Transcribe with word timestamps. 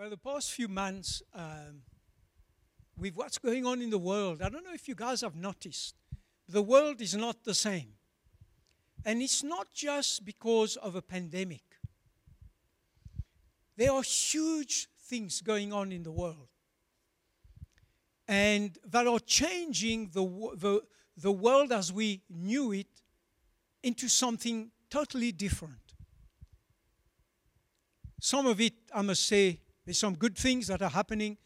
Well, 0.00 0.08
the 0.08 0.16
past 0.16 0.52
few 0.52 0.66
months, 0.66 1.22
um, 1.34 1.82
with 2.96 3.14
what's 3.16 3.36
going 3.36 3.66
on 3.66 3.82
in 3.82 3.90
the 3.90 3.98
world, 3.98 4.40
I 4.40 4.48
don't 4.48 4.64
know 4.64 4.72
if 4.72 4.88
you 4.88 4.94
guys 4.94 5.20
have 5.20 5.36
noticed, 5.36 5.94
the 6.48 6.62
world 6.62 7.02
is 7.02 7.14
not 7.14 7.44
the 7.44 7.52
same. 7.52 7.92
And 9.04 9.20
it's 9.20 9.42
not 9.42 9.74
just 9.74 10.24
because 10.24 10.76
of 10.76 10.94
a 10.94 11.02
pandemic, 11.02 11.60
there 13.76 13.92
are 13.92 14.02
huge 14.02 14.88
things 15.02 15.42
going 15.42 15.70
on 15.70 15.92
in 15.92 16.02
the 16.02 16.12
world. 16.12 16.48
And 18.26 18.78
that 18.86 19.06
are 19.06 19.20
changing 19.20 20.12
the, 20.14 20.24
the, 20.56 20.80
the 21.18 21.30
world 21.30 21.72
as 21.72 21.92
we 21.92 22.22
knew 22.30 22.72
it 22.72 23.02
into 23.82 24.08
something 24.08 24.70
totally 24.88 25.30
different. 25.30 25.92
Some 28.18 28.46
of 28.46 28.62
it, 28.62 28.72
I 28.94 29.02
must 29.02 29.26
say, 29.26 29.60
there's 29.84 29.98
some 29.98 30.14
good 30.14 30.36
things 30.36 30.66
that 30.68 30.82
are 30.82 30.90
happening, 30.90 31.36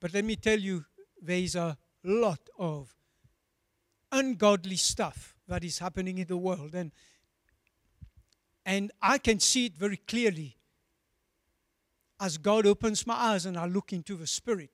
but 0.00 0.12
let 0.12 0.24
me 0.24 0.36
tell 0.36 0.58
you, 0.58 0.84
there 1.20 1.38
is 1.38 1.54
a 1.54 1.76
lot 2.02 2.40
of 2.58 2.94
ungodly 4.12 4.76
stuff 4.76 5.34
that 5.48 5.64
is 5.64 5.78
happening 5.78 6.18
in 6.18 6.26
the 6.26 6.36
world. 6.36 6.74
And, 6.74 6.92
and 8.64 8.92
I 9.00 9.18
can 9.18 9.40
see 9.40 9.66
it 9.66 9.76
very 9.76 9.96
clearly 9.96 10.56
as 12.20 12.38
God 12.38 12.66
opens 12.66 13.06
my 13.06 13.14
eyes 13.14 13.46
and 13.46 13.56
I 13.56 13.66
look 13.66 13.92
into 13.92 14.16
the 14.16 14.26
Spirit. 14.26 14.70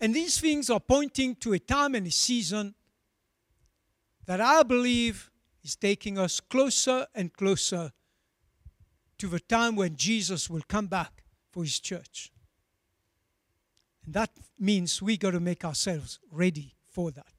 And 0.00 0.14
these 0.14 0.38
things 0.38 0.68
are 0.68 0.80
pointing 0.80 1.36
to 1.36 1.54
a 1.54 1.58
time 1.58 1.94
and 1.94 2.06
a 2.06 2.10
season 2.10 2.74
that 4.26 4.40
I 4.40 4.62
believe 4.62 5.30
is 5.64 5.76
taking 5.76 6.18
us 6.18 6.40
closer 6.40 7.06
and 7.14 7.32
closer 7.32 7.92
to 9.18 9.28
the 9.28 9.40
time 9.40 9.76
when 9.76 9.96
Jesus 9.96 10.50
will 10.50 10.62
come 10.68 10.86
back 10.86 11.22
for 11.56 11.62
his 11.62 11.80
church. 11.80 12.30
And 14.04 14.12
that 14.12 14.28
means 14.58 15.00
we 15.00 15.16
got 15.16 15.30
to 15.30 15.40
make 15.40 15.64
ourselves 15.64 16.18
ready 16.30 16.74
for 16.86 17.10
that. 17.12 17.32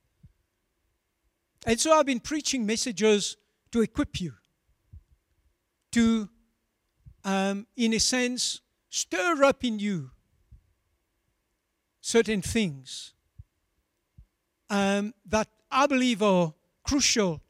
And 1.68 1.80
so 1.80 1.92
I've 1.94 2.08
been 2.08 2.20
preaching 2.20 2.66
messages 2.66 3.38
to 3.72 3.82
equip 3.82 4.20
you, 4.20 4.34
to, 5.92 6.30
um, 7.24 7.68
in 7.76 7.94
a 7.94 8.00
sense, 8.00 8.62
stir 8.90 9.44
up 9.44 9.64
in 9.64 9.78
you 9.78 10.10
certain 12.02 12.42
things 12.42 13.14
um, 14.72 15.14
that 15.28 15.48
I 15.70 15.86
believe 15.86 16.24
are 16.24 16.56
crucial, 16.84 17.44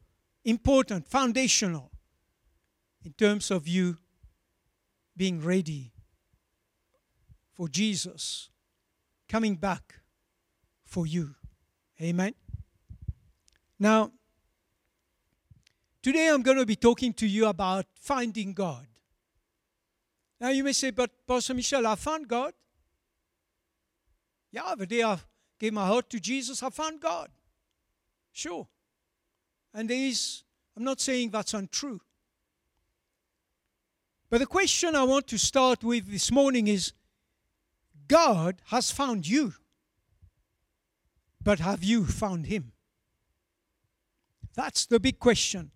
important, 0.43 1.07
foundational 1.07 1.91
in 3.05 3.13
terms 3.13 3.51
of 3.51 3.69
you 3.69 3.99
being 5.15 5.41
ready 5.41 5.93
for 7.57 7.67
Jesus 7.67 8.49
coming 9.27 9.55
back 9.55 9.95
for 10.85 11.07
you. 11.07 11.33
Amen. 11.99 12.35
Now, 13.79 14.11
today 16.03 16.29
I'm 16.29 16.43
going 16.43 16.57
to 16.57 16.67
be 16.67 16.75
talking 16.75 17.13
to 17.13 17.25
you 17.25 17.47
about 17.47 17.87
finding 17.99 18.53
God. 18.53 18.85
Now, 20.39 20.49
you 20.49 20.63
may 20.63 20.73
say, 20.73 20.91
but 20.91 21.09
Pastor 21.27 21.55
Michel, 21.55 21.87
I 21.87 21.95
found 21.95 22.27
God. 22.27 22.53
Yeah, 24.51 24.75
the 24.77 24.85
day 24.85 25.01
I 25.01 25.17
gave 25.59 25.73
my 25.73 25.87
heart 25.87 26.11
to 26.11 26.19
Jesus, 26.19 26.61
I 26.61 26.69
found 26.69 27.01
God. 27.01 27.29
Sure. 28.31 28.67
And 29.73 29.89
there 29.89 29.97
is, 29.97 30.43
I'm 30.75 30.83
not 30.83 31.01
saying 31.01 31.31
that's 31.31 31.55
untrue. 31.55 31.99
But 34.29 34.39
the 34.39 34.45
question 34.45 34.95
I 34.95 35.03
want 35.03 35.25
to 35.29 35.39
start 35.39 35.83
with 35.83 36.11
this 36.11 36.31
morning 36.31 36.67
is 36.67 36.93
God 38.07 38.61
has 38.67 38.91
found 38.91 39.27
you, 39.27 39.53
but 41.43 41.59
have 41.59 41.83
you 41.83 42.05
found 42.05 42.47
Him? 42.47 42.71
That's 44.53 44.85
the 44.85 44.99
big 44.99 45.19
question 45.19 45.71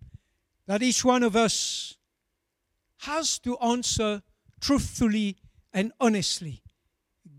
that 0.66 0.82
each 0.82 1.04
one 1.04 1.22
of 1.22 1.36
us 1.36 1.96
has 3.00 3.38
to 3.40 3.58
answer 3.58 4.22
truthfully 4.60 5.36
and 5.72 5.92
honestly. 6.00 6.62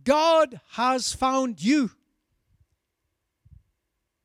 God 0.04 0.60
has 0.72 1.14
found 1.14 1.62
you, 1.64 1.92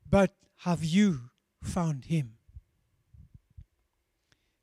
but 0.09 0.35
have 0.59 0.85
you 0.85 1.31
found 1.63 2.07
Him? 2.07 2.35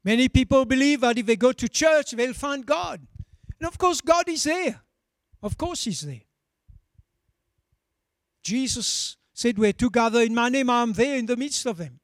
Many 0.03 0.29
people 0.29 0.65
believe 0.65 1.01
that 1.01 1.17
if 1.17 1.25
they 1.25 1.35
go 1.35 1.51
to 1.51 1.67
church, 1.67 2.11
they'll 2.11 2.33
find 2.33 2.65
God. 2.65 3.07
And 3.59 3.67
of 3.67 3.77
course, 3.77 4.01
God 4.01 4.29
is 4.29 4.43
there. 4.43 4.81
Of 5.45 5.59
course, 5.59 5.83
He's 5.83 6.01
there. 6.01 6.23
Jesus 8.41 9.15
said, 9.31 9.59
Where 9.59 9.73
two 9.73 9.91
gather 9.91 10.21
in 10.21 10.33
my 10.33 10.49
name, 10.49 10.71
I'm 10.71 10.93
there 10.93 11.17
in 11.17 11.27
the 11.27 11.37
midst 11.37 11.67
of 11.67 11.77
them. 11.77 11.99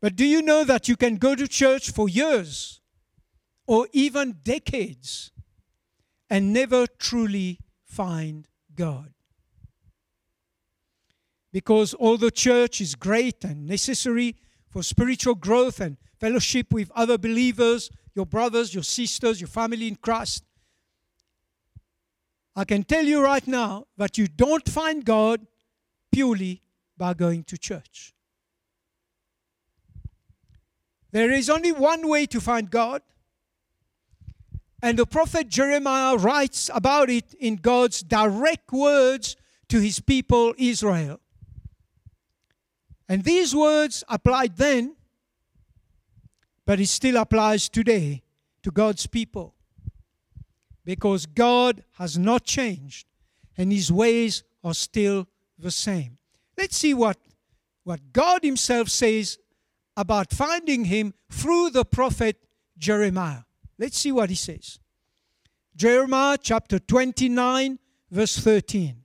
But 0.00 0.16
do 0.16 0.24
you 0.24 0.42
know 0.42 0.64
that 0.64 0.88
you 0.88 0.96
can 0.96 1.14
go 1.14 1.36
to 1.36 1.46
church 1.46 1.92
for 1.92 2.08
years 2.08 2.80
or 3.68 3.86
even 3.92 4.38
decades 4.42 5.30
and 6.28 6.52
never 6.52 6.88
truly 6.88 7.60
find 7.84 8.48
God? 8.74 9.12
Because 11.52 11.94
although 12.00 12.30
church 12.30 12.80
is 12.80 12.96
great 12.96 13.44
and 13.44 13.64
necessary 13.64 14.34
for 14.68 14.82
spiritual 14.82 15.36
growth 15.36 15.78
and 15.78 15.98
fellowship 16.18 16.72
with 16.72 16.90
other 16.96 17.16
believers, 17.16 17.90
your 18.12 18.26
brothers, 18.26 18.74
your 18.74 18.82
sisters, 18.82 19.40
your 19.40 19.46
family 19.46 19.86
in 19.86 19.94
Christ, 19.94 20.42
I 22.58 22.64
can 22.64 22.84
tell 22.84 23.04
you 23.04 23.22
right 23.22 23.46
now 23.46 23.86
that 23.98 24.16
you 24.16 24.26
don't 24.26 24.66
find 24.66 25.04
God 25.04 25.46
purely 26.10 26.62
by 26.96 27.12
going 27.12 27.44
to 27.44 27.58
church. 27.58 28.14
There 31.12 31.30
is 31.30 31.50
only 31.50 31.70
one 31.70 32.08
way 32.08 32.24
to 32.26 32.40
find 32.40 32.70
God. 32.70 33.02
And 34.82 34.98
the 34.98 35.06
prophet 35.06 35.48
Jeremiah 35.50 36.16
writes 36.16 36.70
about 36.74 37.10
it 37.10 37.34
in 37.34 37.56
God's 37.56 38.02
direct 38.02 38.72
words 38.72 39.36
to 39.68 39.80
his 39.80 40.00
people 40.00 40.54
Israel. 40.56 41.20
And 43.06 43.22
these 43.24 43.54
words 43.54 44.02
applied 44.08 44.56
then, 44.56 44.96
but 46.64 46.80
it 46.80 46.88
still 46.88 47.18
applies 47.18 47.68
today 47.68 48.22
to 48.62 48.70
God's 48.70 49.06
people 49.06 49.55
because 50.86 51.26
God 51.26 51.82
has 51.98 52.16
not 52.16 52.44
changed 52.44 53.06
and 53.58 53.72
his 53.72 53.92
ways 53.92 54.44
are 54.62 54.72
still 54.72 55.26
the 55.58 55.72
same. 55.72 56.16
Let's 56.56 56.76
see 56.76 56.94
what, 56.94 57.18
what 57.82 58.12
God 58.12 58.44
himself 58.44 58.88
says 58.88 59.38
about 59.96 60.32
finding 60.32 60.84
him 60.84 61.12
through 61.28 61.70
the 61.70 61.84
prophet 61.84 62.36
Jeremiah. 62.78 63.42
Let's 63.78 63.98
see 63.98 64.12
what 64.12 64.30
he 64.30 64.36
says. 64.36 64.78
Jeremiah 65.74 66.38
chapter 66.40 66.78
29, 66.78 67.78
verse 68.10 68.38
13. 68.38 69.02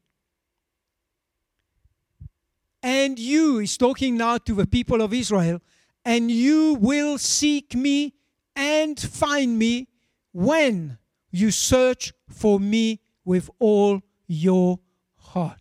And 2.84 3.18
you, 3.18 3.58
he's 3.58 3.78
talking 3.78 4.18
now 4.18 4.38
to 4.38 4.53
the 4.53 4.68
people 4.68 5.02
of 5.02 5.14
Israel, 5.14 5.62
and 6.06 6.30
you 6.30 6.75
will 6.75 7.18
seek 7.18 7.75
me 7.75 8.14
and 8.56 9.00
find 9.00 9.58
me 9.58 9.88
when 10.31 10.97
you 11.31 11.52
search 11.52 12.14
for 12.30 12.59
me 12.59 13.00
with 13.24 13.50
all 13.59 14.02
your 14.28 14.80
heart. 15.16 15.58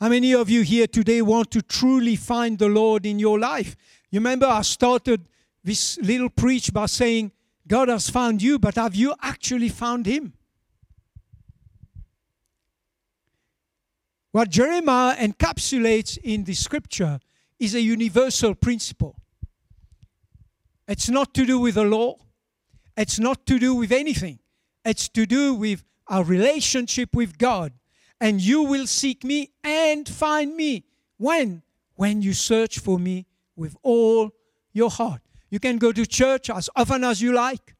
How 0.00 0.08
many 0.08 0.32
of 0.32 0.48
you 0.48 0.62
here 0.62 0.86
today 0.86 1.22
want 1.22 1.50
to 1.50 1.62
truly 1.62 2.14
find 2.14 2.58
the 2.58 2.68
Lord 2.68 3.04
in 3.04 3.18
your 3.18 3.38
life? 3.38 3.76
You 4.10 4.20
remember 4.20 4.46
I 4.46 4.62
started 4.62 5.26
this 5.64 5.98
little 5.98 6.30
preach 6.30 6.72
by 6.72 6.86
saying, 6.86 7.32
God 7.66 7.88
has 7.88 8.08
found 8.08 8.40
you, 8.40 8.58
but 8.58 8.76
have 8.76 8.94
you 8.94 9.14
actually 9.20 9.68
found 9.68 10.06
Him? 10.06 10.34
What 14.30 14.50
Jeremiah 14.50 15.16
encapsulates 15.16 16.16
in 16.22 16.44
the 16.44 16.54
scripture 16.54 17.18
is 17.58 17.74
a 17.74 17.80
universal 17.80 18.54
principle. 18.54 19.16
It's 20.88 21.10
not 21.10 21.34
to 21.34 21.44
do 21.44 21.58
with 21.58 21.74
the 21.74 21.84
law. 21.84 22.16
It's 22.96 23.18
not 23.18 23.46
to 23.46 23.58
do 23.58 23.74
with 23.74 23.92
anything. 23.92 24.38
It's 24.84 25.08
to 25.10 25.26
do 25.26 25.54
with 25.54 25.84
our 26.08 26.24
relationship 26.24 27.14
with 27.14 27.36
God. 27.36 27.72
And 28.20 28.40
you 28.40 28.62
will 28.62 28.86
seek 28.86 29.22
me 29.22 29.50
and 29.62 30.08
find 30.08 30.56
me. 30.56 30.86
When? 31.18 31.62
When 31.94 32.22
you 32.22 32.32
search 32.32 32.78
for 32.78 32.98
me 32.98 33.26
with 33.54 33.76
all 33.82 34.30
your 34.72 34.90
heart. 34.90 35.20
You 35.50 35.60
can 35.60 35.76
go 35.78 35.92
to 35.92 36.06
church 36.06 36.50
as 36.50 36.70
often 36.74 37.04
as 37.04 37.20
you 37.20 37.32
like. 37.32 37.74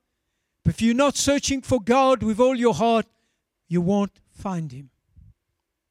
But 0.64 0.74
if 0.74 0.82
you're 0.82 0.94
not 0.94 1.16
searching 1.16 1.62
for 1.62 1.80
God 1.80 2.22
with 2.22 2.38
all 2.38 2.54
your 2.54 2.74
heart, 2.74 3.06
you 3.68 3.80
won't 3.80 4.20
find 4.30 4.70
Him. 4.70 4.90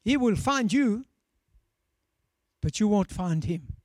He 0.03 0.17
will 0.17 0.35
find 0.35 0.71
you, 0.71 1.05
but 2.61 2.79
you 2.79 2.87
won't 2.87 3.11
find 3.11 3.43
Him. 3.43 3.76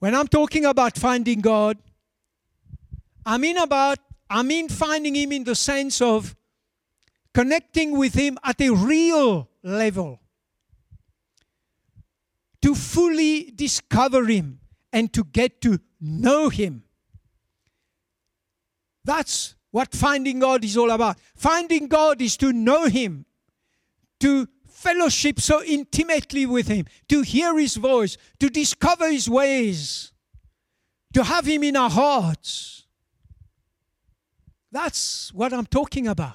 When 0.00 0.14
I'm 0.14 0.28
talking 0.28 0.64
about 0.64 0.96
finding 0.96 1.40
God, 1.40 1.78
I 3.24 3.36
mean 3.36 3.58
about 3.58 3.98
I 4.28 4.42
mean 4.42 4.68
finding 4.68 5.14
him 5.14 5.30
in 5.30 5.44
the 5.44 5.54
sense 5.54 6.00
of 6.00 6.34
connecting 7.34 7.96
with 7.96 8.14
him 8.14 8.38
at 8.42 8.60
a 8.60 8.70
real 8.70 9.48
level. 9.62 10.20
To 12.62 12.74
fully 12.74 13.50
discover 13.54 14.24
him 14.26 14.60
and 14.92 15.12
to 15.12 15.24
get 15.24 15.60
to 15.62 15.78
know 16.00 16.48
him. 16.48 16.84
That's 19.04 19.54
what 19.70 19.94
finding 19.94 20.40
God 20.40 20.64
is 20.64 20.76
all 20.76 20.90
about. 20.90 21.18
Finding 21.36 21.88
God 21.88 22.20
is 22.20 22.36
to 22.38 22.52
know 22.52 22.86
him, 22.86 23.24
to 24.20 24.48
fellowship 24.70 25.40
so 25.40 25.62
intimately 25.62 26.46
with 26.46 26.68
him, 26.68 26.86
to 27.08 27.22
hear 27.22 27.58
his 27.58 27.76
voice, 27.76 28.16
to 28.38 28.48
discover 28.48 29.10
his 29.10 29.28
ways, 29.28 30.12
to 31.12 31.24
have 31.24 31.46
him 31.46 31.62
in 31.62 31.76
our 31.76 31.90
hearts. 31.90 32.86
That's 34.72 35.32
what 35.34 35.52
I'm 35.52 35.66
talking 35.66 36.06
about. 36.06 36.34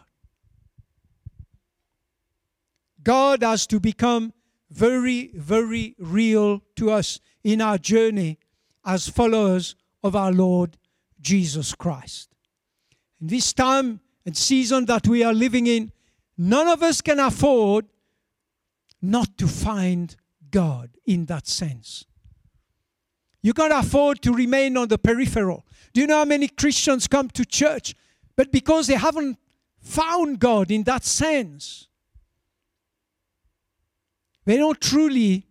God 3.02 3.44
has 3.44 3.68
to 3.68 3.80
become 3.80 4.34
very, 4.70 5.32
very 5.36 5.96
real 6.00 6.62
to 6.76 6.92
us 6.92 7.20
in 7.44 7.62
our 7.62 7.78
journey 7.78 8.40
as 8.84 9.08
followers 9.08 9.76
of 10.04 10.16
our 10.16 10.32
Lord 10.32 10.78
Jesus 11.22 11.74
Christ. 11.74 12.30
In 13.22 13.28
this 13.28 13.54
time 13.54 14.02
and 14.26 14.36
season 14.36 14.86
that 14.86 15.08
we 15.08 15.24
are 15.24 15.34
living 15.34 15.68
in, 15.68 15.92
none 16.38 16.68
of 16.68 16.84
us 16.84 17.02
can 17.02 17.20
afford 17.20 17.86
not 19.12 19.38
to 19.38 19.48
find 19.48 20.16
God 20.52 20.90
in 21.06 21.26
that 21.26 21.48
sense. 21.48 22.06
You 23.42 23.54
can't 23.54 23.74
afford 23.74 24.22
to 24.24 24.34
remain 24.34 24.76
on 24.78 24.88
the 24.88 24.98
peripheral. 24.98 25.66
Do 25.94 26.02
you 26.02 26.08
know 26.08 26.18
how 26.18 26.26
many 26.26 26.48
Christians 26.48 27.08
come 27.08 27.30
to 27.30 27.46
church, 27.46 27.94
but 28.36 28.52
because 28.52 28.88
they 28.88 28.96
haven't 28.96 29.38
found 29.80 30.40
God 30.40 30.72
in 30.72 30.84
that 30.84 31.04
sense, 31.04 31.88
they 34.46 34.58
don't 34.58 34.80
truly 34.80 35.46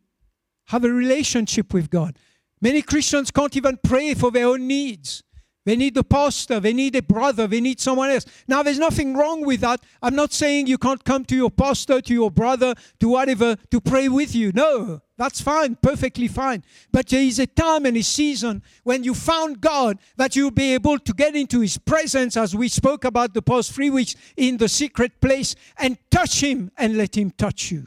have 0.67 0.85
a 0.85 0.91
relationship 0.91 1.73
with 1.73 1.91
God. 1.91 2.19
Many 2.61 2.83
Christians 2.83 3.31
can't 3.31 3.57
even 3.57 3.79
pray 3.83 4.15
for 4.15 4.31
their 4.31 4.47
own 4.47 4.67
needs. 4.67 5.23
They 5.65 5.77
need 5.77 5.97
a 5.97 6.05
pastor, 6.05 6.61
they 6.61 6.75
need 6.75 6.95
a 6.95 7.03
brother, 7.03 7.47
they 7.47 7.61
need 7.61 7.81
someone 7.81 8.11
else. 8.11 8.27
Now, 8.47 8.63
there's 8.63 8.79
nothing 8.79 9.17
wrong 9.17 9.47
with 9.47 9.61
that. 9.63 9.81
I'm 10.03 10.15
not 10.15 10.33
saying 10.35 10.67
you 10.67 10.77
can't 10.77 11.03
come 11.03 11.25
to 11.25 11.35
your 11.35 11.51
pastor, 11.51 12.03
to 12.03 12.13
your 12.13 12.31
brother, 12.31 12.75
to 13.01 13.09
whatever, 13.09 13.57
to 13.71 13.81
pray 13.81 14.09
with 14.09 14.35
you. 14.35 14.53
No, 14.53 15.01
that's 15.17 15.41
fine, 15.41 15.77
perfectly 15.77 16.29
fine. 16.29 16.65
But 16.93 17.09
there 17.09 17.23
is 17.23 17.39
a 17.39 17.47
time 17.47 17.87
and 17.87 17.97
a 17.97 18.03
season 18.03 18.63
when 18.83 19.05
you 19.05 19.15
found 19.15 19.63
God 19.63 19.99
that 20.17 20.37
you'll 20.37 20.51
be 20.51 20.75
able 20.75 20.99
to 20.99 21.13
get 21.15 21.35
into 21.35 21.61
His 21.61 21.79
presence, 21.79 22.37
as 22.37 22.55
we 22.55 22.69
spoke 22.69 23.05
about 23.07 23.33
the 23.33 23.43
past 23.43 23.73
three 23.73 23.91
weeks, 23.91 24.17
in 24.37 24.59
the 24.59 24.69
secret 24.69 25.19
place 25.23 25.55
and 25.79 25.97
touch 26.11 26.43
Him 26.43 26.73
and 26.77 26.99
let 26.99 27.17
Him 27.17 27.31
touch 27.31 27.71
you. 27.71 27.87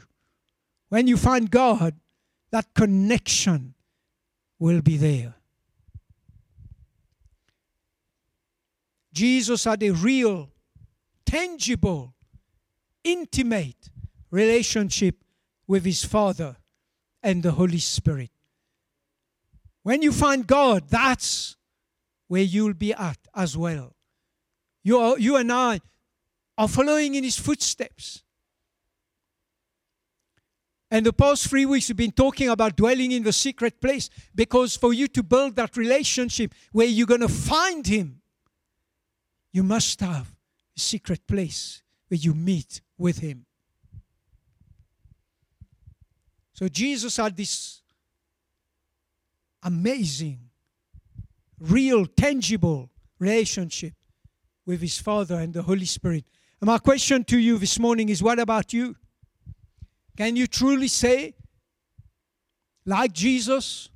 When 0.88 1.06
you 1.06 1.16
find 1.16 1.48
God, 1.48 1.94
that 2.50 2.74
connection 2.74 3.74
will 4.58 4.80
be 4.80 4.96
there. 4.96 5.34
Jesus 9.18 9.64
had 9.64 9.82
a 9.82 9.90
real, 9.90 10.48
tangible, 11.26 12.14
intimate 13.02 13.90
relationship 14.30 15.16
with 15.66 15.84
his 15.84 16.04
Father 16.04 16.56
and 17.20 17.42
the 17.42 17.50
Holy 17.50 17.80
Spirit. 17.80 18.30
When 19.82 20.02
you 20.02 20.12
find 20.12 20.46
God, 20.46 20.88
that's 20.88 21.56
where 22.28 22.42
you'll 22.42 22.74
be 22.74 22.92
at 22.94 23.18
as 23.34 23.56
well. 23.56 23.96
You, 24.84 25.00
are, 25.00 25.18
you 25.18 25.34
and 25.34 25.50
I 25.50 25.80
are 26.56 26.68
following 26.68 27.16
in 27.16 27.24
his 27.24 27.36
footsteps. 27.36 28.22
And 30.92 31.04
the 31.04 31.12
past 31.12 31.48
three 31.48 31.66
weeks, 31.66 31.88
we've 31.88 31.96
been 31.96 32.12
talking 32.12 32.50
about 32.50 32.76
dwelling 32.76 33.10
in 33.10 33.24
the 33.24 33.32
secret 33.32 33.80
place 33.80 34.10
because 34.32 34.76
for 34.76 34.92
you 34.92 35.08
to 35.08 35.24
build 35.24 35.56
that 35.56 35.76
relationship 35.76 36.54
where 36.70 36.86
you're 36.86 37.04
going 37.08 37.20
to 37.20 37.28
find 37.28 37.84
Him, 37.84 38.18
you 39.52 39.62
must 39.62 40.00
have 40.00 40.34
a 40.76 40.80
secret 40.80 41.26
place 41.26 41.82
where 42.08 42.18
you 42.18 42.34
meet 42.34 42.80
with 42.96 43.18
Him. 43.18 43.46
So 46.52 46.68
Jesus 46.68 47.16
had 47.16 47.36
this 47.36 47.82
amazing, 49.62 50.40
real, 51.58 52.06
tangible 52.06 52.90
relationship 53.18 53.94
with 54.66 54.80
His 54.80 54.98
Father 54.98 55.36
and 55.36 55.54
the 55.54 55.62
Holy 55.62 55.86
Spirit. 55.86 56.24
And 56.60 56.66
my 56.66 56.78
question 56.78 57.24
to 57.24 57.38
you 57.38 57.58
this 57.58 57.78
morning 57.78 58.08
is 58.08 58.22
what 58.22 58.38
about 58.38 58.72
you? 58.72 58.96
Can 60.16 60.34
you 60.34 60.48
truly 60.48 60.88
say, 60.88 61.36
like 62.84 63.12
Jesus, 63.12 63.88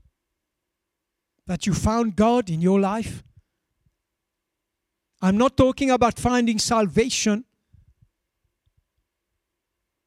that 1.47 1.67
you 1.67 1.75
found 1.75 2.15
God 2.15 2.49
in 2.49 2.61
your 2.61 2.79
life? 2.79 3.25
I'm 5.23 5.39
not 5.39 5.57
talking 5.57 5.91
about 5.91 6.19
finding 6.19 6.59
salvation. 6.59 7.45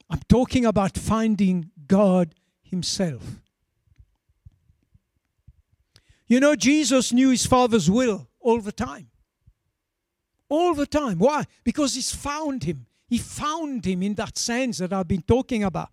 I'm 0.09 0.19
talking 0.27 0.65
about 0.65 0.97
finding 0.97 1.71
God 1.88 2.35
Himself. 2.62 3.23
You 6.27 6.41
know, 6.41 6.56
Jesus 6.56 7.13
knew 7.13 7.29
His 7.29 7.45
Father's 7.45 7.89
will 7.89 8.27
all 8.41 8.59
the 8.59 8.73
time. 8.73 9.07
All 10.50 10.73
the 10.73 10.85
time. 10.85 11.18
Why? 11.18 11.45
Because 11.63 11.95
He's 11.95 12.13
found 12.13 12.65
Him. 12.65 12.85
He 13.07 13.18
found 13.18 13.85
Him 13.85 14.03
in 14.03 14.15
that 14.15 14.38
sense 14.38 14.79
that 14.79 14.91
I've 14.91 15.07
been 15.07 15.21
talking 15.21 15.63
about. 15.63 15.89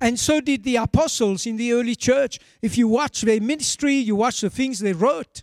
And 0.00 0.18
so 0.18 0.40
did 0.40 0.62
the 0.64 0.76
apostles 0.76 1.44
in 1.44 1.56
the 1.56 1.72
early 1.72 1.96
church. 1.96 2.38
If 2.62 2.78
you 2.78 2.88
watch 2.88 3.22
their 3.22 3.40
ministry, 3.40 3.94
you 3.94 4.16
watch 4.16 4.40
the 4.40 4.50
things 4.50 4.78
they 4.78 4.92
wrote, 4.92 5.42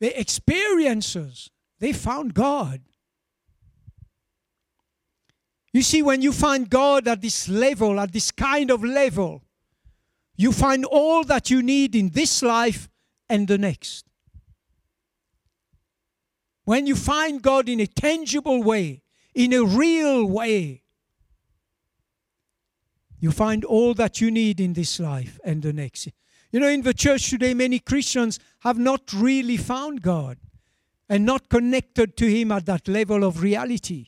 their 0.00 0.12
experiences, 0.14 1.50
they 1.78 1.92
found 1.92 2.34
God. 2.34 2.80
You 5.72 5.82
see, 5.82 6.02
when 6.02 6.20
you 6.20 6.32
find 6.32 6.68
God 6.68 7.06
at 7.06 7.20
this 7.20 7.48
level, 7.48 8.00
at 8.00 8.12
this 8.12 8.30
kind 8.30 8.70
of 8.70 8.82
level, 8.82 9.42
you 10.36 10.52
find 10.52 10.84
all 10.84 11.22
that 11.24 11.50
you 11.50 11.62
need 11.62 11.94
in 11.94 12.08
this 12.10 12.42
life 12.42 12.88
and 13.28 13.46
the 13.46 13.58
next. 13.58 14.06
When 16.64 16.86
you 16.86 16.96
find 16.96 17.40
God 17.42 17.68
in 17.68 17.80
a 17.80 17.86
tangible 17.86 18.62
way, 18.62 19.02
in 19.34 19.52
a 19.52 19.64
real 19.64 20.26
way, 20.26 20.82
you 23.20 23.30
find 23.30 23.64
all 23.64 23.94
that 23.94 24.20
you 24.20 24.30
need 24.30 24.60
in 24.60 24.72
this 24.72 24.98
life 24.98 25.38
and 25.44 25.62
the 25.62 25.72
next. 25.72 26.08
You 26.52 26.58
know, 26.58 26.68
in 26.68 26.82
the 26.82 26.94
church 26.94 27.30
today, 27.30 27.54
many 27.54 27.78
Christians 27.78 28.40
have 28.60 28.78
not 28.78 29.12
really 29.12 29.56
found 29.56 30.02
God 30.02 30.38
and 31.08 31.24
not 31.24 31.48
connected 31.48 32.16
to 32.18 32.30
Him 32.30 32.52
at 32.52 32.66
that 32.66 32.86
level 32.88 33.24
of 33.24 33.42
reality. 33.42 34.06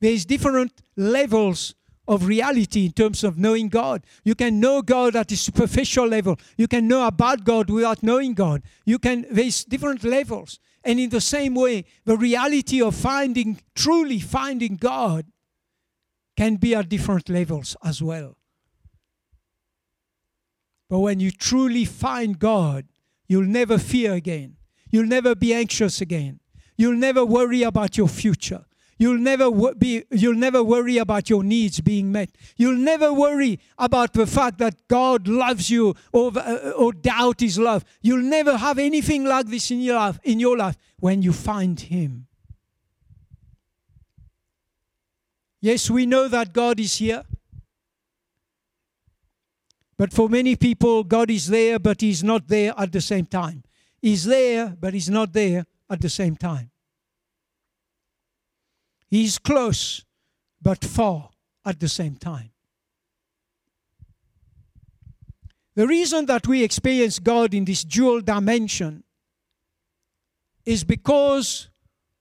There's 0.00 0.24
different 0.24 0.82
levels 0.96 1.74
of 2.06 2.26
reality 2.26 2.86
in 2.86 2.92
terms 2.92 3.24
of 3.24 3.38
knowing 3.38 3.68
God. 3.68 4.04
You 4.24 4.34
can 4.34 4.60
know 4.60 4.82
God 4.82 5.16
at 5.16 5.32
a 5.32 5.36
superficial 5.36 6.06
level. 6.06 6.38
You 6.56 6.68
can 6.68 6.86
know 6.86 7.06
about 7.06 7.44
God 7.44 7.70
without 7.70 8.02
knowing 8.02 8.34
God. 8.34 8.62
You 8.84 8.98
can 8.98 9.26
there's 9.30 9.64
different 9.64 10.04
levels. 10.04 10.58
And 10.84 11.00
in 11.00 11.08
the 11.08 11.20
same 11.20 11.54
way, 11.54 11.86
the 12.04 12.16
reality 12.16 12.82
of 12.82 12.94
finding 12.94 13.60
truly 13.74 14.20
finding 14.20 14.76
God 14.76 15.24
can 16.36 16.56
be 16.56 16.74
at 16.74 16.88
different 16.88 17.28
levels 17.28 17.76
as 17.82 18.02
well. 18.02 18.36
But 20.88 21.00
when 21.00 21.20
you 21.20 21.30
truly 21.30 21.84
find 21.84 22.38
God, 22.38 22.86
you'll 23.26 23.42
never 23.42 23.78
fear 23.78 24.12
again. 24.12 24.56
You'll 24.90 25.06
never 25.06 25.34
be 25.34 25.52
anxious 25.54 26.00
again. 26.00 26.40
You'll 26.76 26.96
never 26.96 27.24
worry 27.24 27.62
about 27.62 27.96
your 27.96 28.08
future. 28.08 28.64
You'll 28.96 29.18
never 29.18 29.50
be 29.74 30.04
you'll 30.10 30.36
never 30.36 30.62
worry 30.62 30.98
about 30.98 31.28
your 31.28 31.42
needs 31.42 31.80
being 31.80 32.12
met. 32.12 32.30
You'll 32.56 32.76
never 32.76 33.12
worry 33.12 33.58
about 33.76 34.12
the 34.12 34.26
fact 34.26 34.58
that 34.58 34.86
God 34.86 35.26
loves 35.26 35.68
you 35.68 35.94
or, 36.12 36.30
uh, 36.36 36.70
or 36.76 36.92
doubt 36.92 37.40
his 37.40 37.58
love. 37.58 37.84
You'll 38.02 38.22
never 38.22 38.56
have 38.56 38.78
anything 38.78 39.24
like 39.24 39.46
this 39.46 39.70
in 39.70 39.80
your 39.80 39.96
life 39.96 40.20
in 40.22 40.38
your 40.38 40.56
life 40.56 40.76
when 41.00 41.22
you 41.22 41.32
find 41.32 41.78
him. 41.80 42.26
Yes, 45.60 45.90
we 45.90 46.06
know 46.06 46.28
that 46.28 46.52
God 46.52 46.78
is 46.78 46.96
here. 46.96 47.24
But 49.96 50.12
for 50.12 50.28
many 50.28 50.56
people, 50.56 51.04
God 51.04 51.30
is 51.30 51.46
there, 51.46 51.78
but 51.78 52.00
He's 52.00 52.24
not 52.24 52.48
there 52.48 52.74
at 52.76 52.92
the 52.92 53.00
same 53.00 53.26
time. 53.26 53.62
He's 54.02 54.24
there, 54.24 54.76
but 54.78 54.94
He's 54.94 55.08
not 55.08 55.32
there 55.32 55.66
at 55.88 56.00
the 56.00 56.08
same 56.08 56.36
time. 56.36 56.70
He's 59.08 59.38
close, 59.38 60.04
but 60.60 60.84
far 60.84 61.30
at 61.64 61.78
the 61.78 61.88
same 61.88 62.16
time. 62.16 62.50
The 65.76 65.86
reason 65.86 66.26
that 66.26 66.46
we 66.46 66.62
experience 66.62 67.18
God 67.18 67.52
in 67.52 67.64
this 67.64 67.84
dual 67.84 68.20
dimension 68.20 69.04
is 70.64 70.84
because 70.84 71.68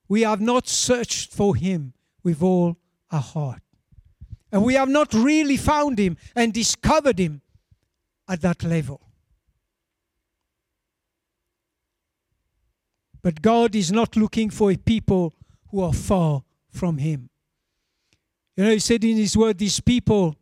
we 0.08 0.22
have 0.22 0.42
not 0.42 0.68
searched 0.68 1.32
for 1.34 1.56
Him 1.56 1.94
with 2.24 2.42
all 2.42 2.78
our 3.12 3.22
heart. 3.22 3.62
And 4.52 4.64
we 4.64 4.76
have 4.76 4.90
not 4.90 5.14
really 5.14 5.58
found 5.58 5.98
Him 5.98 6.18
and 6.36 6.54
discovered 6.54 7.20
Him 7.20 7.42
at 8.28 8.42
that 8.42 8.64
level. 8.64 9.02
But 13.22 13.42
God 13.42 13.76
is 13.76 13.92
not 13.92 14.16
looking 14.16 14.50
for 14.50 14.72
a 14.72 14.78
people 14.78 15.34
who 15.70 15.82
are 15.82 15.94
far 15.94 16.44
from 16.70 16.98
Him. 16.98 17.30
You 18.58 18.66
know, 18.66 18.72
He 18.72 18.80
said 18.80 19.04
in 19.04 19.18
His 19.18 19.38
word, 19.38 19.58
These 19.58 19.80
people 19.80 20.36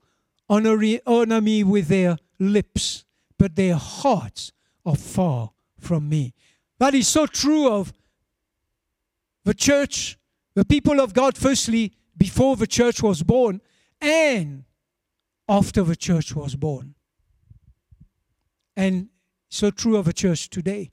honor, 0.50 0.78
honor 1.06 1.42
me 1.42 1.64
with 1.64 1.88
their 1.88 2.18
lips, 2.40 3.06
but 3.38 3.56
their 3.56 3.76
hearts 3.76 4.52
are 4.86 4.96
far 4.96 5.52
from 5.80 6.10
me. 6.10 6.34
That 6.80 6.96
is 6.96 7.08
so 7.08 7.28
true 7.28 7.70
of 7.70 7.94
the 9.44 9.54
church, 9.54 10.18
the 10.56 10.66
people 10.66 11.00
of 11.00 11.14
God, 11.14 11.38
firstly, 11.38 11.94
before 12.18 12.56
the 12.56 12.68
church 12.68 13.02
was 13.02 13.24
born, 13.24 13.62
and 14.00 14.64
after 15.48 15.84
the 15.84 15.96
church 15.96 16.36
was 16.36 16.56
born. 16.56 16.96
And 18.76 19.10
so 19.50 19.70
true 19.72 19.98
of 19.98 20.08
a 20.08 20.14
church 20.14 20.50
today. 20.50 20.92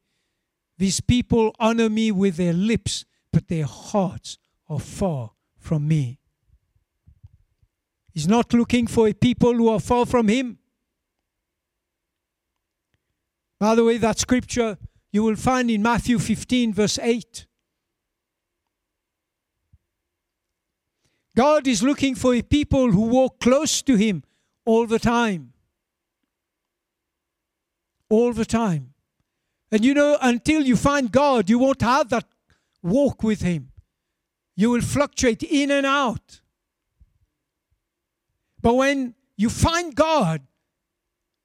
These 0.78 1.00
people 1.00 1.54
honor 1.58 1.88
me 1.88 2.12
with 2.12 2.36
their 2.36 2.52
lips, 2.52 3.04
but 3.32 3.48
their 3.48 3.66
hearts 3.66 4.38
are 4.68 4.80
far 4.80 5.32
from 5.58 5.88
me. 5.88 6.18
He's 8.12 8.28
not 8.28 8.52
looking 8.52 8.86
for 8.86 9.08
a 9.08 9.12
people 9.12 9.54
who 9.54 9.68
are 9.68 9.80
far 9.80 10.06
from 10.06 10.28
him. 10.28 10.58
By 13.60 13.74
the 13.74 13.84
way, 13.84 13.96
that 13.98 14.18
scripture 14.18 14.78
you 15.10 15.22
will 15.22 15.36
find 15.36 15.70
in 15.70 15.82
Matthew 15.82 16.18
15, 16.18 16.72
verse 16.74 16.98
8. 17.00 17.46
God 21.34 21.66
is 21.66 21.82
looking 21.82 22.14
for 22.14 22.34
a 22.34 22.42
people 22.42 22.90
who 22.90 23.02
walk 23.02 23.40
close 23.40 23.80
to 23.82 23.94
Him 23.94 24.24
all 24.64 24.86
the 24.86 24.98
time. 24.98 25.52
All 28.10 28.32
the 28.32 28.44
time. 28.44 28.94
And 29.70 29.84
you 29.84 29.94
know, 29.94 30.16
until 30.20 30.62
you 30.62 30.76
find 30.76 31.12
God, 31.12 31.50
you 31.50 31.58
won't 31.58 31.82
have 31.82 32.08
that 32.10 32.24
walk 32.82 33.22
with 33.22 33.42
Him. 33.42 33.70
You 34.56 34.70
will 34.70 34.80
fluctuate 34.80 35.42
in 35.42 35.70
and 35.70 35.86
out. 35.86 36.40
But 38.60 38.74
when 38.74 39.14
you 39.36 39.50
find 39.50 39.94
God, 39.94 40.42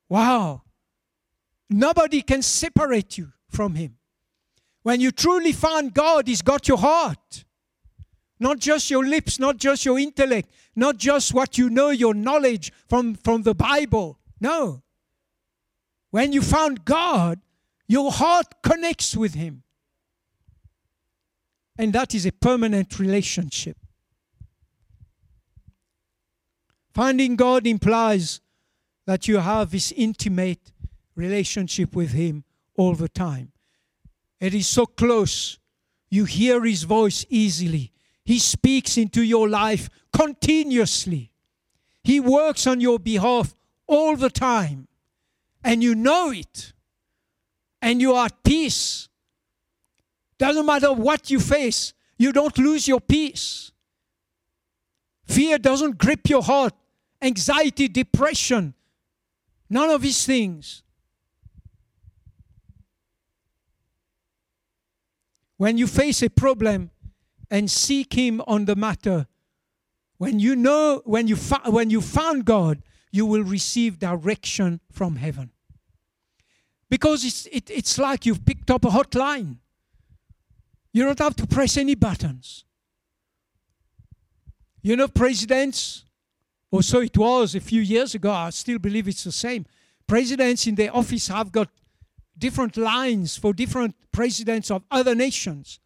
wow, 0.10 0.63
nobody 1.70 2.22
can 2.22 2.41
separate 2.41 3.17
you 3.17 3.34
from 3.50 3.75
Him. 3.75 3.98
When 4.84 5.00
you 5.00 5.12
truly 5.12 5.51
find 5.51 5.93
God, 5.93 6.27
He's 6.27 6.41
got 6.41 6.67
your 6.67 6.77
heart. 6.77 7.46
Not 8.39 8.60
just 8.60 8.89
your 8.89 9.05
lips, 9.05 9.39
not 9.39 9.58
just 9.58 9.86
your 9.86 10.00
intellect, 10.00 10.50
not 10.75 10.98
just 10.98 11.34
what 11.34 11.58
you 11.58 11.70
know, 11.70 11.89
your 11.89 12.13
knowledge 12.13 12.74
from, 12.89 13.15
from 13.15 13.43
the 13.43 13.53
Bible. 13.53 14.20
No. 14.41 14.82
When 16.13 16.32
you 16.32 16.43
found 16.43 16.86
God, 16.86 17.39
your 17.88 18.12
heart 18.12 18.62
connects 18.62 19.17
with 19.17 19.34
Him. 19.34 19.63
And 21.75 21.91
that 21.93 22.13
is 22.13 22.27
a 22.27 22.32
permanent 22.32 23.00
relationship. 23.00 23.77
Finding 26.93 27.36
God 27.36 27.65
implies 27.65 28.41
that 29.08 29.27
you 29.27 29.39
have 29.39 29.72
this 29.72 29.91
intimate 29.91 30.72
relationship 31.15 31.96
with 31.96 32.12
Him 32.12 32.43
all 32.77 32.93
the 32.93 33.10
time. 33.10 33.51
It 34.39 34.53
is 34.53 34.67
so 34.67 34.86
close. 34.86 35.58
You 36.12 36.25
hear 36.25 36.63
His 36.63 36.84
voice 36.84 37.25
easily. 37.27 37.91
He 38.24 38.38
speaks 38.38 38.98
into 39.00 39.24
your 39.24 39.50
life 39.50 39.89
continuously. 40.15 41.32
He 42.03 42.20
works 42.20 42.67
on 42.67 42.82
your 42.82 43.00
behalf 43.00 43.55
all 43.88 44.15
the 44.15 44.29
time. 44.29 44.88
And 45.63 45.82
you 45.82 45.96
know 45.96 46.32
it. 46.32 46.74
And 47.82 48.01
you 48.01 48.13
are 48.13 48.25
at 48.25 48.43
peace. 48.43 49.10
Doesn't 50.38 50.65
matter 50.65 50.91
what 50.91 51.29
you 51.29 51.39
face, 51.39 51.93
you 52.17 52.32
don't 52.34 52.58
lose 52.58 52.88
your 52.88 53.00
peace. 53.00 53.72
Fear 55.25 55.60
doesn't 55.60 55.98
grip 55.98 56.29
your 56.29 56.43
heart. 56.43 56.74
Anxiety, 57.22 57.88
depression, 57.88 58.74
none 59.70 59.89
of 59.89 60.01
these 60.01 60.25
things. 60.25 60.84
When 65.55 65.77
you 65.77 65.88
face 65.88 66.22
a 66.22 66.29
problem 66.29 66.91
and 67.50 67.72
seek 67.72 68.12
Him 68.13 68.41
on 68.46 68.65
the 68.65 68.75
matter, 68.75 69.27
when 70.17 70.39
you 70.39 70.58
know, 70.58 71.01
when 71.05 71.29
you, 71.29 71.38
when 71.38 71.89
you 71.89 72.01
found 72.01 72.43
God, 72.43 72.84
you 73.12 73.25
will 73.25 73.43
receive 73.43 74.00
direction 74.00 74.82
from 74.91 75.15
heaven. 75.15 75.52
Because 76.90 77.24
it's, 77.24 77.46
it, 77.48 77.70
it's 77.70 77.98
like 77.98 78.25
you've 78.25 78.46
picked 78.46 78.70
up 78.70 78.86
a 78.86 78.90
hotline. 78.90 79.58
You 80.92 81.04
don't 81.04 81.20
have 81.20 81.36
to 81.38 81.48
press 81.48 81.78
any 81.78 81.96
buttons. 81.96 82.66
You 84.82 84.96
know, 84.96 85.08
presidents, 85.08 86.06
or 86.70 86.84
so 86.84 87.02
it 87.02 87.18
was 87.18 87.56
a 87.56 87.60
few 87.60 87.82
years 87.82 88.13
ago, 88.16 88.32
I 88.32 88.50
still 88.52 88.80
believe 88.80 89.08
it's 89.08 89.24
the 89.24 89.32
same. 89.32 89.66
Presidents 90.06 90.68
in 90.68 90.75
their 90.75 90.96
office 90.96 91.28
have 91.30 91.52
got 91.52 91.70
different 92.38 92.78
lines 92.78 93.38
for 93.38 93.54
different 93.54 93.96
presidents 94.12 94.70
of 94.70 94.84
other 94.92 95.16
nations. 95.16 95.80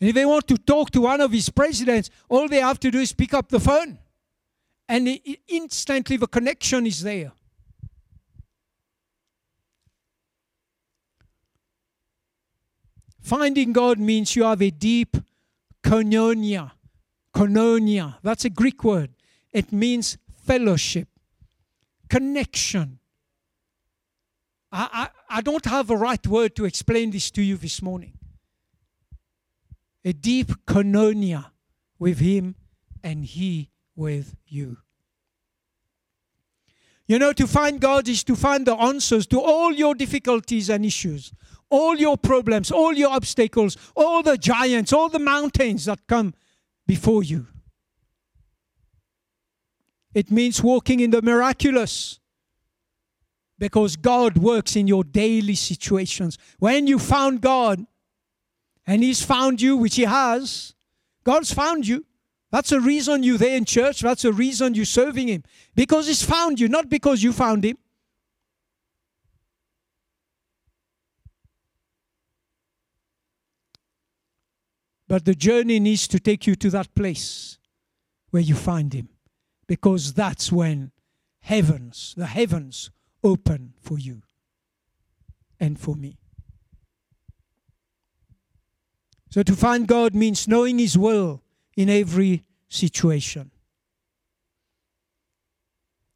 And 0.00 0.10
if 0.10 0.14
they 0.14 0.26
want 0.26 0.46
to 0.48 0.56
talk 0.56 0.90
to 0.92 1.00
one 1.00 1.20
of 1.20 1.32
his 1.32 1.48
presidents, 1.48 2.10
all 2.28 2.48
they 2.48 2.60
have 2.60 2.78
to 2.80 2.90
do 2.90 3.00
is 3.00 3.12
pick 3.12 3.34
up 3.34 3.48
the 3.48 3.60
phone. 3.60 3.98
And 4.88 5.20
instantly 5.48 6.16
the 6.16 6.26
connection 6.26 6.86
is 6.86 7.02
there. 7.02 7.32
Finding 13.28 13.74
God 13.74 13.98
means 13.98 14.34
you 14.34 14.44
have 14.44 14.62
a 14.62 14.70
deep 14.70 15.14
koinonia. 15.82 16.70
Koinonia. 17.34 18.16
That's 18.22 18.46
a 18.46 18.48
Greek 18.48 18.82
word. 18.82 19.10
It 19.52 19.70
means 19.70 20.16
fellowship, 20.46 21.08
connection. 22.08 23.00
I, 24.72 25.10
I, 25.30 25.36
I 25.36 25.40
don't 25.42 25.66
have 25.66 25.90
a 25.90 25.96
right 25.96 26.26
word 26.26 26.56
to 26.56 26.64
explain 26.64 27.10
this 27.10 27.30
to 27.32 27.42
you 27.42 27.58
this 27.58 27.82
morning. 27.82 28.14
A 30.06 30.14
deep 30.14 30.48
koinonia 30.66 31.50
with 31.98 32.20
Him 32.20 32.54
and 33.04 33.26
He 33.26 33.68
with 33.94 34.36
you. 34.46 34.78
You 37.06 37.18
know, 37.18 37.34
to 37.34 37.46
find 37.46 37.78
God 37.78 38.08
is 38.08 38.24
to 38.24 38.36
find 38.36 38.66
the 38.66 38.76
answers 38.76 39.26
to 39.28 39.40
all 39.40 39.72
your 39.72 39.94
difficulties 39.94 40.70
and 40.70 40.84
issues, 40.84 41.32
all 41.70 41.96
your 41.96 42.16
problems, 42.16 42.70
all 42.70 42.92
your 42.92 43.10
obstacles, 43.10 43.76
all 43.94 44.22
the 44.22 44.38
giants, 44.38 44.92
all 44.92 45.08
the 45.08 45.18
mountains 45.18 45.84
that 45.84 46.06
come 46.06 46.34
before 46.86 47.22
you. 47.22 47.46
It 50.14 50.30
means 50.30 50.62
walking 50.62 51.00
in 51.00 51.10
the 51.10 51.22
miraculous 51.22 52.18
because 53.58 53.96
God 53.96 54.38
works 54.38 54.76
in 54.76 54.86
your 54.86 55.04
daily 55.04 55.54
situations. 55.54 56.38
When 56.58 56.86
you 56.86 56.98
found 56.98 57.40
God 57.40 57.84
and 58.86 59.02
He's 59.02 59.22
found 59.22 59.60
you, 59.60 59.76
which 59.76 59.96
He 59.96 60.04
has, 60.04 60.74
God's 61.24 61.52
found 61.52 61.86
you. 61.86 62.06
That's 62.50 62.70
the 62.70 62.80
reason 62.80 63.22
you're 63.22 63.36
there 63.36 63.56
in 63.56 63.66
church. 63.66 64.00
That's 64.00 64.22
the 64.22 64.32
reason 64.32 64.74
you're 64.74 64.86
serving 64.86 65.28
Him. 65.28 65.42
Because 65.74 66.06
He's 66.06 66.22
found 66.22 66.58
you, 66.58 66.68
not 66.68 66.88
because 66.88 67.22
you 67.22 67.32
found 67.32 67.64
Him. 67.64 67.76
But 75.08 75.24
the 75.24 75.34
journey 75.34 75.80
needs 75.80 76.06
to 76.08 76.20
take 76.20 76.46
you 76.46 76.54
to 76.56 76.70
that 76.70 76.94
place 76.94 77.58
where 78.30 78.42
you 78.42 78.54
find 78.54 78.92
Him. 78.92 79.08
Because 79.66 80.12
that's 80.12 80.52
when 80.52 80.92
heavens, 81.40 82.14
the 82.16 82.26
heavens, 82.26 82.90
open 83.24 83.72
for 83.80 83.98
you 83.98 84.22
and 85.58 85.78
for 85.80 85.94
me. 85.94 86.18
So 89.30 89.42
to 89.42 89.54
find 89.54 89.86
God 89.86 90.14
means 90.14 90.46
knowing 90.46 90.78
His 90.78 90.96
will 90.96 91.42
in 91.76 91.88
every 91.88 92.44
situation. 92.68 93.50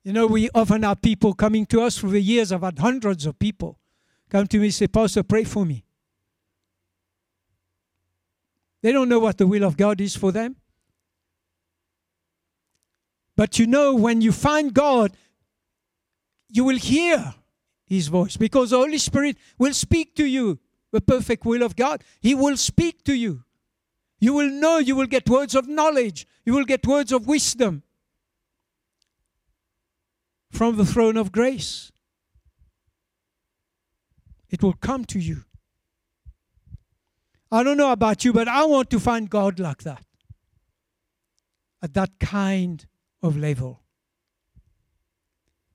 You 0.04 0.12
know, 0.12 0.26
we 0.26 0.50
often 0.54 0.82
have 0.82 1.00
people 1.00 1.32
coming 1.32 1.64
to 1.66 1.82
us 1.82 1.99
through 1.99 2.11
the 2.11 2.20
years. 2.20 2.52
I've 2.52 2.62
had 2.62 2.78
hundreds 2.78 3.25
of 3.25 3.38
people 3.38 3.78
come 4.28 4.46
to 4.49 4.58
me 4.58 4.64
and 4.64 4.75
say, 4.75 4.88
Pastor, 4.88 5.22
pray 5.22 5.44
for 5.44 5.64
me. 5.64 5.84
They 8.82 8.92
don't 8.92 9.08
know 9.08 9.20
what 9.20 9.38
the 9.38 9.46
will 9.46 9.64
of 9.64 9.76
God 9.76 10.00
is 10.00 10.16
for 10.16 10.32
them. 10.32 10.56
But 13.36 13.58
you 13.58 13.66
know, 13.66 13.94
when 13.94 14.20
you 14.20 14.32
find 14.32 14.74
God, 14.74 15.12
you 16.48 16.64
will 16.64 16.76
hear 16.76 17.34
his 17.86 18.08
voice 18.08 18.36
because 18.36 18.70
the 18.70 18.78
Holy 18.78 18.98
Spirit 18.98 19.36
will 19.58 19.72
speak 19.72 20.14
to 20.16 20.24
you 20.26 20.58
the 20.90 21.00
perfect 21.00 21.44
will 21.46 21.62
of 21.62 21.74
God. 21.74 22.04
He 22.20 22.34
will 22.34 22.56
speak 22.56 23.04
to 23.04 23.14
you. 23.14 23.44
You 24.20 24.34
will 24.34 24.50
know, 24.50 24.78
you 24.78 24.94
will 24.94 25.06
get 25.06 25.28
words 25.28 25.54
of 25.54 25.66
knowledge, 25.66 26.26
you 26.44 26.52
will 26.54 26.64
get 26.64 26.86
words 26.86 27.10
of 27.10 27.26
wisdom 27.26 27.82
from 30.50 30.76
the 30.76 30.84
throne 30.84 31.16
of 31.16 31.32
grace. 31.32 31.90
It 34.50 34.62
will 34.62 34.74
come 34.74 35.04
to 35.06 35.18
you. 35.18 35.44
I 37.52 37.62
don't 37.62 37.76
know 37.76 37.92
about 37.92 38.25
you, 38.25 38.32
but 38.32 38.49
I 38.49 38.64
want 38.64 38.88
to 38.90 38.99
find 38.99 39.28
God 39.28 39.61
like 39.61 39.82
that, 39.82 40.02
at 41.82 41.92
that 41.92 42.18
kind 42.18 42.85
of 43.23 43.37
level. 43.37 43.82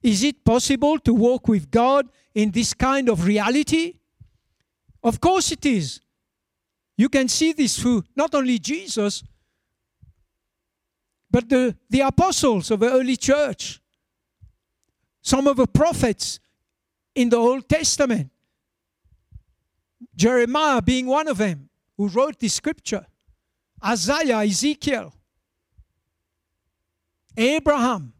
Is 0.02 0.24
it 0.24 0.44
possible 0.44 0.98
to 0.98 1.14
walk 1.14 1.46
with 1.46 1.70
God 1.70 2.08
in 2.34 2.50
this 2.50 2.74
kind 2.74 3.08
of 3.08 3.24
reality? 3.24 3.94
Of 5.04 5.20
course 5.20 5.52
it 5.52 5.64
is. 5.64 6.00
You 6.96 7.08
can 7.08 7.28
see 7.28 7.52
this 7.52 7.78
through 7.78 8.02
not 8.16 8.34
only 8.34 8.58
Jesus, 8.58 9.22
but 11.30 11.48
the, 11.48 11.76
the 11.88 12.00
apostles 12.00 12.72
of 12.72 12.80
the 12.80 12.90
early 12.90 13.16
church, 13.16 13.80
some 15.22 15.46
of 15.46 15.58
the 15.58 15.66
prophets 15.68 16.40
in 17.14 17.28
the 17.28 17.36
Old 17.36 17.68
Testament, 17.68 18.32
Jeremiah 20.16 20.82
being 20.82 21.06
one 21.06 21.28
of 21.28 21.38
them 21.38 21.67
who 21.98 22.08
wrote 22.08 22.38
the 22.38 22.48
scripture, 22.48 23.04
Isaiah, 23.84 24.38
Ezekiel, 24.38 25.12
Abraham 27.36 28.14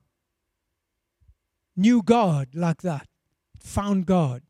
knew 1.77 2.03
God 2.03 2.49
like 2.55 2.83
that, 2.83 3.09
found 3.61 4.05
God. 4.05 4.43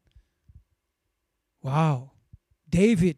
Wow. 1.63 2.13
David. 2.69 3.17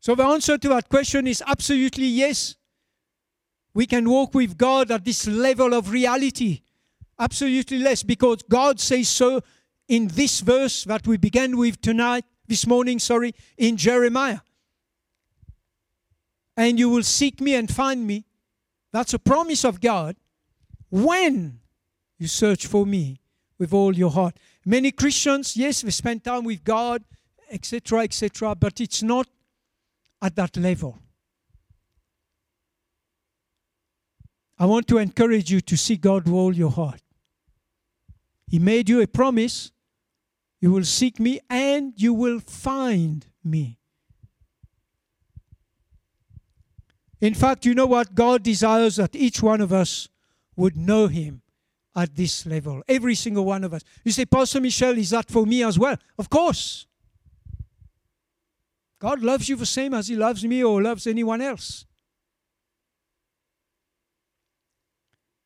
So 0.00 0.14
the 0.14 0.24
answer 0.24 0.58
to 0.58 0.68
that 0.68 0.88
question 0.90 1.26
is 1.26 1.42
absolutely 1.46 2.06
yes. 2.06 2.56
We 3.72 3.86
can 3.86 4.08
walk 4.08 4.34
with 4.34 4.58
God 4.58 4.90
at 4.90 5.04
this 5.04 5.26
level 5.26 5.72
of 5.72 5.90
reality. 5.90 6.60
Absolutely 7.18 7.78
less, 7.78 8.02
because 8.02 8.42
God 8.42 8.80
says 8.80 9.08
so 9.08 9.40
in 9.88 10.08
this 10.08 10.40
verse 10.40 10.84
that 10.84 11.06
we 11.06 11.16
began 11.16 11.56
with 11.56 11.80
tonight, 11.80 12.24
this 12.46 12.66
morning, 12.66 12.98
sorry, 12.98 13.34
in 13.56 13.76
Jeremiah. 13.76 14.40
And 16.56 16.78
you 16.78 16.88
will 16.88 17.02
seek 17.02 17.40
me 17.40 17.54
and 17.54 17.70
find 17.70 18.06
me. 18.06 18.24
That's 18.92 19.14
a 19.14 19.18
promise 19.18 19.64
of 19.64 19.80
God. 19.80 20.16
When 20.90 21.60
you 22.18 22.28
search 22.28 22.66
for 22.66 22.86
me 22.86 23.20
with 23.58 23.72
all 23.72 23.94
your 23.94 24.10
heart. 24.10 24.36
Many 24.64 24.90
Christians, 24.90 25.56
yes, 25.56 25.82
they 25.82 25.90
spend 25.90 26.24
time 26.24 26.44
with 26.44 26.64
God, 26.64 27.02
etc., 27.50 28.00
etc., 28.00 28.54
but 28.54 28.80
it's 28.80 29.02
not 29.02 29.26
at 30.22 30.36
that 30.36 30.56
level. 30.56 30.98
I 34.58 34.66
want 34.66 34.86
to 34.88 34.98
encourage 34.98 35.50
you 35.50 35.60
to 35.62 35.76
seek 35.76 36.00
God 36.00 36.24
with 36.24 36.34
all 36.34 36.54
your 36.54 36.70
heart. 36.70 37.00
He 38.46 38.58
made 38.58 38.88
you 38.88 39.00
a 39.00 39.06
promise. 39.06 39.72
You 40.64 40.72
will 40.72 40.84
seek 40.84 41.20
me 41.20 41.40
and 41.50 41.92
you 41.94 42.14
will 42.14 42.40
find 42.40 43.26
me. 43.44 43.78
In 47.20 47.34
fact, 47.34 47.66
you 47.66 47.74
know 47.74 47.84
what? 47.84 48.14
God 48.14 48.42
desires 48.42 48.96
that 48.96 49.14
each 49.14 49.42
one 49.42 49.60
of 49.60 49.74
us 49.74 50.08
would 50.56 50.74
know 50.74 51.06
Him 51.06 51.42
at 51.94 52.16
this 52.16 52.46
level. 52.46 52.82
Every 52.88 53.14
single 53.14 53.44
one 53.44 53.62
of 53.62 53.74
us. 53.74 53.82
You 54.04 54.12
say, 54.12 54.24
Pastor 54.24 54.58
Michel, 54.58 54.96
is 54.96 55.10
that 55.10 55.30
for 55.30 55.44
me 55.44 55.62
as 55.62 55.78
well? 55.78 55.98
Of 56.18 56.30
course. 56.30 56.86
God 58.98 59.20
loves 59.20 59.50
you 59.50 59.56
the 59.56 59.66
same 59.66 59.92
as 59.92 60.08
He 60.08 60.16
loves 60.16 60.46
me 60.46 60.64
or 60.64 60.80
loves 60.80 61.06
anyone 61.06 61.42
else. 61.42 61.84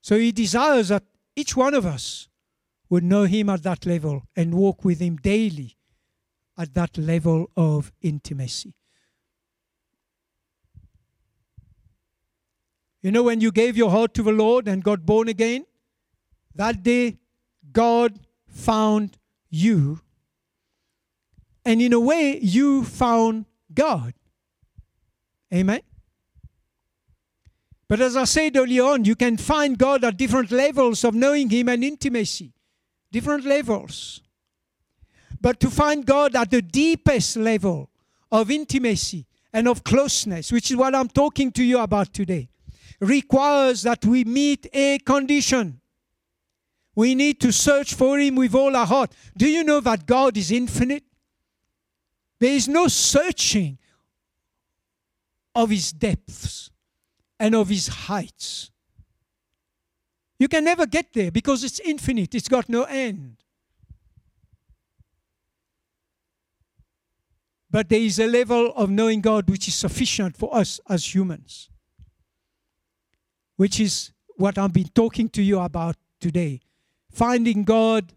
So 0.00 0.16
He 0.16 0.30
desires 0.30 0.90
that 0.90 1.02
each 1.34 1.56
one 1.56 1.74
of 1.74 1.84
us 1.84 2.27
would 2.90 3.04
know 3.04 3.24
Him 3.24 3.48
at 3.50 3.62
that 3.62 3.86
level 3.86 4.22
and 4.34 4.54
walk 4.54 4.84
with 4.84 5.00
Him 5.00 5.16
daily 5.16 5.76
at 6.56 6.74
that 6.74 6.98
level 6.98 7.50
of 7.56 7.92
intimacy. 8.02 8.74
You 13.00 13.12
know, 13.12 13.22
when 13.22 13.40
you 13.40 13.52
gave 13.52 13.76
your 13.76 13.90
heart 13.90 14.12
to 14.14 14.22
the 14.22 14.32
Lord 14.32 14.66
and 14.66 14.82
got 14.82 15.06
born 15.06 15.28
again, 15.28 15.64
that 16.54 16.82
day, 16.82 17.18
God 17.70 18.18
found 18.48 19.18
you. 19.48 20.00
And 21.64 21.80
in 21.80 21.92
a 21.92 22.00
way, 22.00 22.38
you 22.40 22.84
found 22.84 23.44
God. 23.72 24.14
Amen. 25.54 25.80
But 27.88 28.00
as 28.00 28.16
I 28.16 28.24
said 28.24 28.56
earlier 28.56 28.82
on, 28.82 29.04
you 29.04 29.14
can 29.14 29.36
find 29.36 29.78
God 29.78 30.04
at 30.04 30.16
different 30.16 30.50
levels 30.50 31.04
of 31.04 31.14
knowing 31.14 31.48
Him 31.48 31.68
and 31.68 31.84
intimacy. 31.84 32.52
Different 33.10 33.44
levels. 33.44 34.20
But 35.40 35.60
to 35.60 35.70
find 35.70 36.04
God 36.04 36.34
at 36.34 36.50
the 36.50 36.62
deepest 36.62 37.36
level 37.36 37.90
of 38.30 38.50
intimacy 38.50 39.26
and 39.52 39.68
of 39.68 39.84
closeness, 39.84 40.52
which 40.52 40.70
is 40.70 40.76
what 40.76 40.94
I'm 40.94 41.08
talking 41.08 41.52
to 41.52 41.64
you 41.64 41.78
about 41.78 42.12
today, 42.12 42.48
requires 43.00 43.82
that 43.82 44.04
we 44.04 44.24
meet 44.24 44.66
a 44.72 44.98
condition. 44.98 45.80
We 46.94 47.14
need 47.14 47.40
to 47.40 47.52
search 47.52 47.94
for 47.94 48.18
Him 48.18 48.34
with 48.34 48.54
all 48.54 48.74
our 48.74 48.86
heart. 48.86 49.12
Do 49.36 49.48
you 49.48 49.62
know 49.62 49.80
that 49.80 50.06
God 50.06 50.36
is 50.36 50.50
infinite? 50.50 51.04
There 52.40 52.52
is 52.52 52.68
no 52.68 52.88
searching 52.88 53.78
of 55.54 55.70
His 55.70 55.92
depths 55.92 56.70
and 57.38 57.54
of 57.54 57.68
His 57.68 57.88
heights. 57.88 58.70
You 60.38 60.48
can 60.48 60.64
never 60.64 60.86
get 60.86 61.12
there 61.12 61.30
because 61.30 61.64
it's 61.64 61.80
infinite, 61.80 62.34
it's 62.34 62.48
got 62.48 62.68
no 62.68 62.84
end. 62.84 63.36
But 67.70 67.88
there 67.88 68.00
is 68.00 68.18
a 68.18 68.26
level 68.26 68.72
of 68.74 68.88
knowing 68.88 69.20
God 69.20 69.50
which 69.50 69.68
is 69.68 69.74
sufficient 69.74 70.36
for 70.36 70.54
us 70.54 70.80
as 70.88 71.14
humans, 71.14 71.68
which 73.56 73.78
is 73.78 74.12
what 74.36 74.56
I've 74.56 74.72
been 74.72 74.88
talking 74.88 75.28
to 75.30 75.42
you 75.42 75.60
about 75.60 75.96
today 76.20 76.60
finding 77.10 77.64
God 77.64 78.12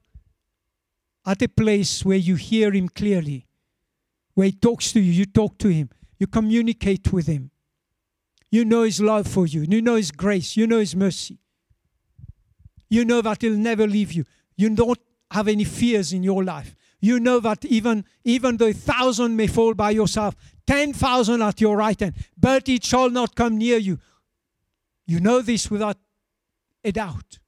at 1.25 1.41
a 1.41 1.47
place 1.47 2.05
where 2.05 2.17
you 2.17 2.36
hear 2.36 2.71
Him 2.71 2.89
clearly, 2.89 3.47
where 4.34 4.47
He 4.47 4.51
talks 4.53 4.91
to 4.93 4.99
you, 4.99 5.12
you 5.12 5.25
talk 5.25 5.57
to 5.60 5.69
Him, 5.69 5.89
you 6.19 6.27
communicate 6.27 7.12
with 7.12 7.27
Him. 7.27 7.51
You 8.49 8.65
know 8.65 8.84
His 8.84 9.01
love 9.01 9.27
for 9.27 9.47
you, 9.47 9.62
you 9.62 9.81
know 9.81 9.95
His 9.95 10.12
grace, 10.12 10.55
you 10.55 10.67
know 10.67 10.79
His 10.79 10.95
mercy. 10.95 11.40
You 12.91 13.06
know 13.06 13.21
that 13.21 13.41
He'll 13.41 13.56
never 13.56 13.88
leave 13.88 14.12
you. 14.12 14.25
You 14.58 14.69
don't 14.75 14.99
have 15.32 15.47
any 15.47 15.63
fears 15.63 16.12
in 16.12 16.23
your 16.23 16.43
life. 16.43 16.75
You 16.99 17.19
know 17.21 17.39
that 17.39 17.63
even, 17.65 18.04
even 18.25 18.58
though 18.58 18.67
a 18.67 18.73
thousand 18.73 19.36
may 19.38 19.47
fall 19.47 19.73
by 19.73 19.91
yourself, 19.91 20.36
ten 20.67 20.91
thousand 20.93 21.41
at 21.41 21.62
your 21.62 21.77
right 21.77 21.99
hand, 21.99 22.15
but 22.38 22.67
it 22.67 22.84
shall 22.84 23.10
not 23.10 23.34
come 23.34 23.58
near 23.58 23.77
you. 23.77 23.97
You 25.08 25.21
know 25.21 25.41
this 25.41 25.71
without 25.71 25.97
a 26.84 26.91
doubt. 26.91 27.39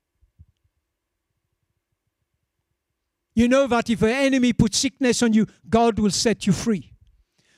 You 3.36 3.50
know 3.50 3.68
that 3.68 3.90
if 3.90 4.00
the 4.00 4.14
enemy 4.14 4.54
puts 4.54 4.78
sickness 4.78 5.22
on 5.22 5.34
you, 5.34 5.46
God 5.70 6.00
will 6.00 6.12
set 6.12 6.48
you 6.48 6.54
free. 6.54 6.94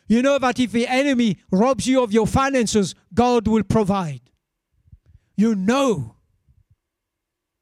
You 0.07 0.23
know 0.23 0.39
that 0.39 0.59
if 0.59 0.71
the 0.71 0.87
enemy 0.87 1.37
robs 1.51 1.85
you 1.85 2.01
of 2.01 2.11
your 2.11 2.25
finances, 2.25 2.95
God 3.13 3.47
will 3.47 3.63
provide. 3.63 4.21
You 5.37 5.53
know. 5.53 6.14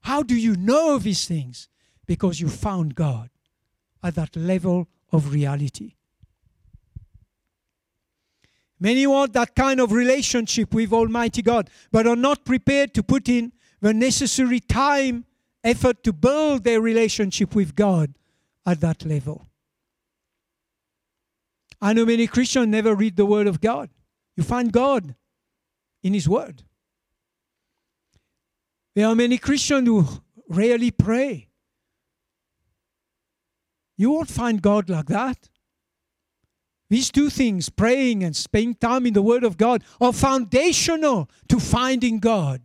How 0.03 0.21
do 0.21 0.35
you 0.35 0.55
know 0.55 0.97
these 0.99 1.25
things? 1.25 1.69
Because 2.05 2.39
you 2.39 2.49
found 2.49 2.95
God 2.95 3.29
at 4.03 4.15
that 4.15 4.35
level 4.35 4.87
of 5.11 5.33
reality. 5.33 5.95
Many 8.79 9.07
want 9.07 9.31
that 9.33 9.55
kind 9.55 9.79
of 9.79 9.93
relationship 9.93 10.73
with 10.73 10.91
Almighty 10.91 11.41
God, 11.41 11.69
but 11.89 12.05
are 12.05 12.17
not 12.17 12.43
prepared 12.43 12.93
to 12.95 13.03
put 13.03 13.29
in 13.29 13.53
the 13.79 13.93
necessary 13.93 14.59
time 14.59 15.23
effort 15.63 16.03
to 16.03 16.11
build 16.11 16.65
their 16.65 16.81
relationship 16.81 17.55
with 17.55 17.73
God 17.73 18.13
at 18.65 18.81
that 18.81 19.05
level. 19.05 19.47
I 21.81 21.93
know 21.93 22.05
many 22.05 22.27
Christians 22.27 22.67
never 22.67 22.93
read 22.93 23.15
the 23.15 23.25
Word 23.25 23.47
of 23.47 23.61
God. 23.61 23.89
You 24.35 24.43
find 24.43 24.71
God 24.71 25.15
in 26.01 26.13
His 26.13 26.27
Word. 26.27 26.63
There 28.95 29.07
are 29.07 29.15
many 29.15 29.37
Christians 29.37 29.87
who 29.87 30.05
rarely 30.47 30.91
pray. 30.91 31.49
You 33.97 34.11
won't 34.11 34.29
find 34.29 34.61
God 34.61 34.89
like 34.89 35.07
that. 35.07 35.49
These 36.89 37.11
two 37.11 37.29
things, 37.29 37.69
praying 37.69 38.23
and 38.23 38.35
spending 38.35 38.75
time 38.75 39.05
in 39.05 39.13
the 39.13 39.21
Word 39.21 39.43
of 39.43 39.57
God, 39.57 39.83
are 39.99 40.13
foundational 40.13 41.29
to 41.49 41.59
finding 41.59 42.19
God. 42.19 42.61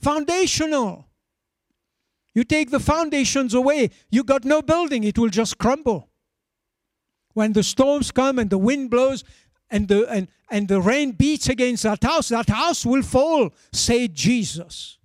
Foundational. 0.00 1.06
You 2.34 2.44
take 2.44 2.70
the 2.70 2.80
foundations 2.80 3.54
away, 3.54 3.90
you 4.10 4.24
got 4.24 4.44
no 4.44 4.62
building, 4.62 5.04
it 5.04 5.18
will 5.18 5.28
just 5.28 5.58
crumble. 5.58 6.08
When 7.34 7.52
the 7.52 7.62
storms 7.62 8.10
come 8.10 8.38
and 8.38 8.50
the 8.50 8.58
wind 8.58 8.90
blows 8.90 9.24
and 9.68 9.86
the, 9.88 10.08
and, 10.08 10.28
and 10.50 10.66
the 10.66 10.80
rain 10.80 11.12
beats 11.12 11.48
against 11.48 11.84
that 11.84 12.02
house, 12.02 12.28
that 12.28 12.48
house 12.48 12.84
will 12.84 13.02
fall, 13.02 13.50
said 13.72 14.14
Jesus. 14.14 14.98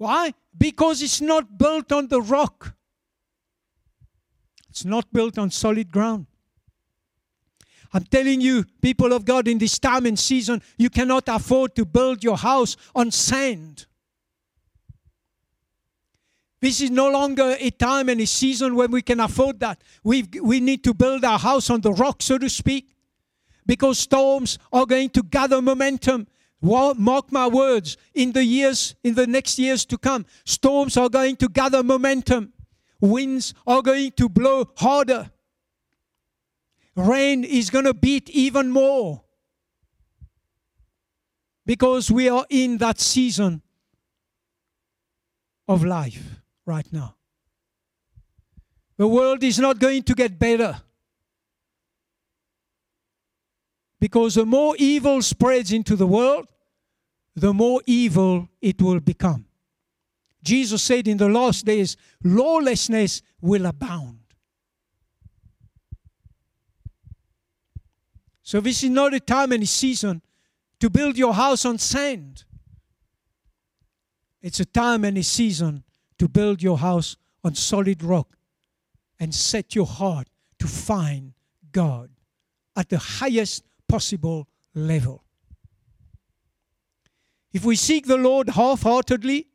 Why? 0.00 0.32
Because 0.56 1.02
it's 1.02 1.20
not 1.20 1.58
built 1.58 1.92
on 1.92 2.08
the 2.08 2.22
rock, 2.22 2.74
it's 4.70 4.86
not 4.86 5.12
built 5.12 5.36
on 5.36 5.50
solid 5.50 5.92
ground. 5.92 6.26
I'm 7.92 8.04
telling 8.04 8.40
you, 8.40 8.64
people 8.80 9.12
of 9.12 9.26
God, 9.26 9.46
in 9.46 9.58
this 9.58 9.78
time 9.78 10.06
and 10.06 10.18
season, 10.18 10.62
you 10.78 10.88
cannot 10.88 11.24
afford 11.26 11.74
to 11.74 11.84
build 11.84 12.24
your 12.24 12.38
house 12.38 12.78
on 12.94 13.10
sand. 13.10 13.84
This 16.62 16.80
is 16.80 16.90
no 16.90 17.10
longer 17.10 17.56
a 17.58 17.68
time 17.68 18.08
and 18.08 18.22
a 18.22 18.26
season 18.26 18.76
when 18.76 18.90
we 18.90 19.02
can 19.02 19.20
afford 19.20 19.60
that. 19.60 19.82
we 20.02 20.26
we 20.42 20.60
need 20.60 20.82
to 20.84 20.94
build 20.94 21.26
our 21.26 21.38
house 21.38 21.68
on 21.68 21.82
the 21.82 21.92
rock, 21.92 22.22
so 22.22 22.38
to 22.38 22.48
speak, 22.48 22.94
because 23.66 23.98
storms 23.98 24.58
are 24.72 24.86
going 24.86 25.10
to 25.10 25.22
gather 25.22 25.60
momentum. 25.60 26.26
Mark 26.62 27.32
my 27.32 27.46
words, 27.48 27.96
in 28.14 28.32
the 28.32 28.44
years, 28.44 28.94
in 29.02 29.14
the 29.14 29.26
next 29.26 29.58
years 29.58 29.84
to 29.86 29.96
come, 29.96 30.26
storms 30.44 30.96
are 30.96 31.08
going 31.08 31.36
to 31.36 31.48
gather 31.48 31.82
momentum. 31.82 32.52
Winds 33.00 33.54
are 33.66 33.80
going 33.80 34.12
to 34.12 34.28
blow 34.28 34.70
harder 34.76 35.30
rain 36.96 37.44
is 37.44 37.70
going 37.70 37.84
to 37.84 37.94
beat 37.94 38.28
even 38.30 38.70
more 38.70 39.22
because 41.66 42.10
we 42.10 42.28
are 42.28 42.46
in 42.50 42.78
that 42.78 43.00
season 43.00 43.62
of 45.68 45.84
life 45.84 46.40
right 46.66 46.92
now. 46.92 47.16
The 48.96 49.08
world 49.08 49.42
is 49.42 49.58
not 49.58 49.78
going 49.78 50.02
to 50.04 50.14
get 50.14 50.38
better 50.38 50.80
because 54.00 54.34
the 54.34 54.46
more 54.46 54.74
evil 54.78 55.20
spreads 55.22 55.72
into 55.72 55.94
the 55.94 56.06
world, 56.06 56.48
the 57.36 57.52
more 57.52 57.82
evil 57.86 58.48
it 58.60 58.80
will 58.80 59.00
become. 59.00 59.44
Jesus 60.42 60.82
said 60.82 61.06
in 61.06 61.18
the 61.18 61.28
last 61.28 61.66
days, 61.66 61.96
lawlessness 62.24 63.20
will 63.40 63.66
abound. 63.66 64.18
So 68.42 68.60
this 68.60 68.82
is 68.82 68.90
not 68.90 69.14
a 69.14 69.20
time 69.20 69.52
and 69.52 69.62
a 69.62 69.66
season 69.66 70.22
to 70.80 70.90
build 70.90 71.16
your 71.16 71.34
house 71.34 71.64
on 71.64 71.78
sand. 71.78 72.44
It's 74.42 74.60
a 74.60 74.64
time 74.64 75.04
and 75.04 75.18
a 75.18 75.22
season 75.22 75.84
to 76.18 76.26
build 76.26 76.62
your 76.62 76.78
house 76.78 77.16
on 77.44 77.54
solid 77.54 78.02
rock 78.02 78.36
and 79.20 79.34
set 79.34 79.74
your 79.74 79.86
heart 79.86 80.28
to 80.58 80.66
find 80.66 81.34
God 81.70 82.10
at 82.74 82.88
the 82.88 82.98
highest 82.98 83.64
possible 83.90 84.48
level. 84.74 85.24
If 87.52 87.64
we 87.64 87.76
seek 87.76 88.06
the 88.06 88.16
Lord 88.16 88.50
half 88.50 88.82
heartedly, 88.82 89.48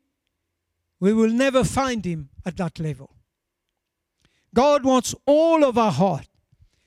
we 1.00 1.12
will 1.12 1.30
never 1.30 1.64
find 1.64 2.04
Him 2.04 2.28
at 2.44 2.56
that 2.58 2.78
level. 2.78 3.10
God 4.54 4.84
wants 4.84 5.14
all 5.26 5.64
of 5.64 5.78
our 5.78 5.92
heart. 5.92 6.28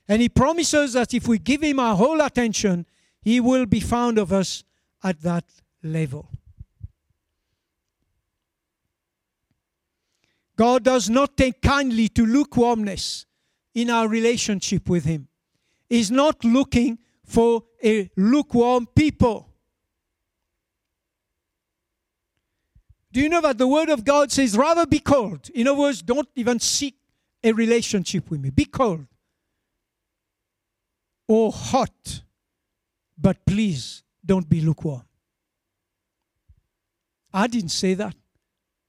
And 0.07 0.21
He 0.21 0.29
promises 0.29 0.93
that 0.93 1.13
if 1.13 1.27
we 1.27 1.37
give 1.37 1.61
Him 1.61 1.79
our 1.79 1.95
whole 1.95 2.21
attention, 2.21 2.85
He 3.21 3.39
will 3.39 3.65
be 3.65 3.79
found 3.79 4.17
of 4.17 4.31
us 4.31 4.63
at 5.03 5.21
that 5.21 5.45
level. 5.83 6.29
God 10.55 10.83
does 10.83 11.09
not 11.09 11.37
take 11.37 11.61
kindly 11.61 12.09
to 12.09 12.25
lukewarmness 12.25 13.25
in 13.73 13.89
our 13.89 14.07
relationship 14.07 14.89
with 14.89 15.05
Him. 15.05 15.27
He's 15.87 16.11
not 16.11 16.43
looking 16.43 16.99
for 17.29 17.63
a 17.83 18.09
lukewarm 18.17 18.87
people. 18.87 19.47
Do 23.11 23.21
you 23.21 23.29
know 23.29 23.41
that 23.41 23.59
the 23.59 23.67
Word 23.67 23.89
of 23.89 24.03
God 24.03 24.31
says, 24.31 24.57
rather 24.57 24.87
be 24.87 24.99
cold? 24.99 25.49
In 25.53 25.67
other 25.67 25.79
words, 25.79 26.01
don't 26.01 26.27
even 26.35 26.59
seek 26.59 26.95
a 27.43 27.51
relationship 27.51 28.29
with 28.31 28.41
me. 28.41 28.49
Be 28.49 28.65
cold 28.65 29.05
or 31.27 31.51
hot, 31.51 32.23
but 33.15 33.45
please 33.45 34.03
don't 34.25 34.49
be 34.49 34.61
lukewarm. 34.61 35.03
I 37.31 37.45
didn't 37.45 37.69
say 37.69 37.93
that. 37.93 38.15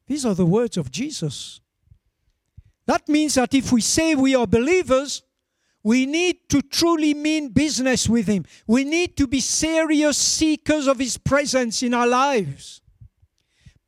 These 0.07 0.25
are 0.25 0.35
the 0.35 0.47
words 0.47 0.79
of 0.79 0.91
Jesus. 0.91 1.61
That 2.87 3.07
means 3.07 3.35
that 3.35 3.53
if 3.53 3.71
we 3.71 3.83
say 3.83 4.15
we 4.15 4.35
are 4.35 4.47
believers, 4.47 5.23
we 5.83 6.07
need 6.07 6.49
to 6.51 6.63
truly 6.63 7.15
mean 7.15 7.49
business 7.49 8.09
with 8.09 8.27
Him. 8.27 8.45
We 8.67 8.85
need 8.85 9.17
to 9.17 9.27
be 9.27 9.41
serious 9.41 10.19
seekers 10.19 10.87
of 10.87 10.99
His 10.99 11.17
presence 11.17 11.83
in 11.83 11.95
our 11.95 12.07
lives 12.07 12.81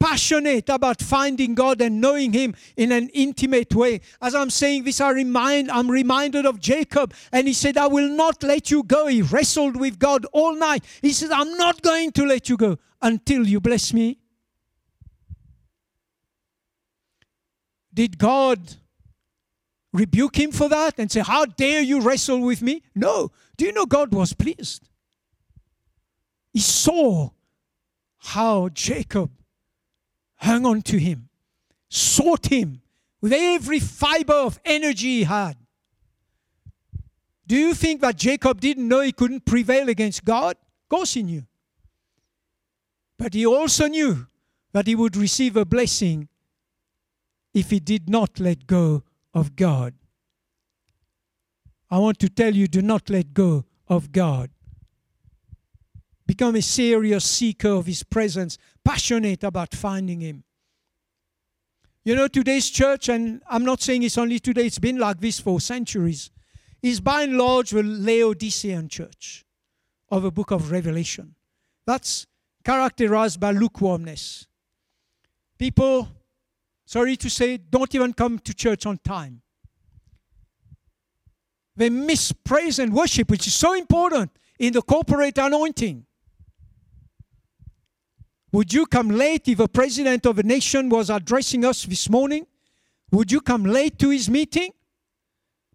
passionate 0.02 0.68
about 0.68 1.00
finding 1.00 1.54
God 1.54 1.80
and 1.80 2.00
knowing 2.00 2.32
Him 2.32 2.56
in 2.76 2.90
an 2.90 3.08
intimate 3.10 3.72
way. 3.72 4.00
As 4.20 4.34
I'm 4.34 4.50
saying 4.50 4.82
this, 4.82 5.00
I 5.00 5.10
remind, 5.10 5.70
I'm 5.70 5.88
reminded 5.88 6.44
of 6.44 6.58
Jacob, 6.58 7.14
and 7.30 7.46
he 7.46 7.54
said, 7.54 7.76
I 7.76 7.86
will 7.86 8.08
not 8.08 8.42
let 8.42 8.70
you 8.70 8.82
go. 8.82 9.06
He 9.06 9.22
wrestled 9.22 9.76
with 9.76 10.00
God 10.00 10.26
all 10.32 10.56
night. 10.56 10.84
He 11.00 11.12
said, 11.12 11.30
I'm 11.30 11.56
not 11.56 11.82
going 11.82 12.10
to 12.12 12.26
let 12.26 12.48
you 12.48 12.56
go 12.56 12.78
until 13.00 13.46
you 13.46 13.60
bless 13.60 13.92
me. 13.92 14.18
Did 17.94 18.18
God 18.18 18.58
rebuke 19.92 20.36
him 20.36 20.52
for 20.52 20.68
that 20.68 20.98
and 20.98 21.10
say, 21.10 21.20
How 21.20 21.44
dare 21.44 21.82
you 21.82 22.00
wrestle 22.00 22.40
with 22.40 22.62
me? 22.62 22.82
No. 22.94 23.30
Do 23.56 23.64
you 23.64 23.72
know 23.72 23.86
God 23.86 24.12
was 24.12 24.32
pleased? 24.32 24.88
He 26.52 26.60
saw 26.60 27.30
how 28.18 28.68
Jacob 28.68 29.30
hung 30.36 30.66
on 30.66 30.82
to 30.82 30.98
him, 30.98 31.28
sought 31.88 32.46
him 32.46 32.82
with 33.20 33.32
every 33.32 33.78
fiber 33.78 34.34
of 34.34 34.60
energy 34.64 35.18
he 35.18 35.24
had. 35.24 35.56
Do 37.46 37.56
you 37.56 37.74
think 37.74 38.00
that 38.00 38.16
Jacob 38.16 38.60
didn't 38.60 38.88
know 38.88 39.00
he 39.00 39.12
couldn't 39.12 39.44
prevail 39.44 39.88
against 39.88 40.24
God? 40.24 40.56
Of 40.56 40.88
course 40.88 41.14
he 41.14 41.22
knew. 41.22 41.44
But 43.18 43.34
he 43.34 43.46
also 43.46 43.86
knew 43.86 44.26
that 44.72 44.86
he 44.86 44.94
would 44.94 45.16
receive 45.16 45.56
a 45.56 45.64
blessing 45.64 46.28
if 47.54 47.70
he 47.70 47.78
did 47.78 48.08
not 48.08 48.40
let 48.40 48.66
go 48.66 49.02
of 49.34 49.56
God. 49.56 49.94
I 51.90 51.98
want 51.98 52.18
to 52.20 52.28
tell 52.28 52.54
you 52.54 52.68
do 52.68 52.82
not 52.82 53.10
let 53.10 53.34
go 53.34 53.64
of 53.88 54.12
God. 54.12 54.50
Become 56.26 56.56
a 56.56 56.62
serious 56.62 57.24
seeker 57.24 57.70
of 57.70 57.86
His 57.86 58.02
presence, 58.02 58.56
passionate 58.84 59.44
about 59.44 59.74
finding 59.74 60.20
Him. 60.20 60.44
You 62.04 62.16
know, 62.16 62.26
today's 62.28 62.68
church, 62.70 63.08
and 63.08 63.42
I'm 63.48 63.64
not 63.64 63.80
saying 63.80 64.02
it's 64.02 64.18
only 64.18 64.38
today, 64.38 64.66
it's 64.66 64.78
been 64.78 64.98
like 64.98 65.20
this 65.20 65.38
for 65.38 65.60
centuries, 65.60 66.30
is 66.82 67.00
by 67.00 67.22
and 67.22 67.38
large 67.38 67.70
the 67.70 67.82
Laodicean 67.82 68.88
church 68.88 69.44
of 70.10 70.24
a 70.24 70.30
book 70.30 70.50
of 70.50 70.72
Revelation. 70.72 71.34
That's 71.86 72.26
characterized 72.64 73.38
by 73.38 73.52
lukewarmness. 73.52 74.46
People, 75.58 76.08
sorry 76.84 77.16
to 77.16 77.30
say, 77.30 77.56
don't 77.56 77.94
even 77.94 78.12
come 78.12 78.38
to 78.40 78.54
church 78.54 78.86
on 78.86 78.98
time. 78.98 79.42
They 81.76 81.88
miss 81.88 82.32
praise 82.32 82.78
and 82.78 82.92
worship, 82.92 83.30
which 83.30 83.46
is 83.46 83.54
so 83.54 83.74
important 83.74 84.30
in 84.58 84.72
the 84.72 84.82
corporate 84.82 85.38
anointing. 85.38 86.04
Would 88.52 88.74
you 88.74 88.84
come 88.84 89.08
late 89.08 89.48
if 89.48 89.60
a 89.60 89.68
president 89.68 90.26
of 90.26 90.38
a 90.38 90.42
nation 90.42 90.90
was 90.90 91.08
addressing 91.08 91.64
us 91.64 91.84
this 91.84 92.10
morning? 92.10 92.46
Would 93.10 93.32
you 93.32 93.40
come 93.40 93.64
late 93.64 93.98
to 94.00 94.10
his 94.10 94.28
meeting? 94.28 94.72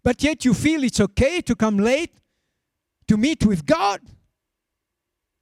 But 0.04 0.22
yet 0.22 0.44
you 0.44 0.54
feel 0.54 0.84
it's 0.84 1.00
okay 1.00 1.40
to 1.40 1.56
come 1.56 1.78
late 1.78 2.12
to 3.08 3.16
meet 3.16 3.44
with 3.44 3.66
God? 3.66 4.00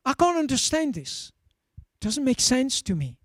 I 0.04 0.14
can't 0.14 0.38
understand 0.38 0.94
this. 0.94 1.32
It 1.78 2.04
doesn't 2.04 2.24
make 2.24 2.40
sense 2.40 2.80
to 2.82 2.94
me. 2.94 3.18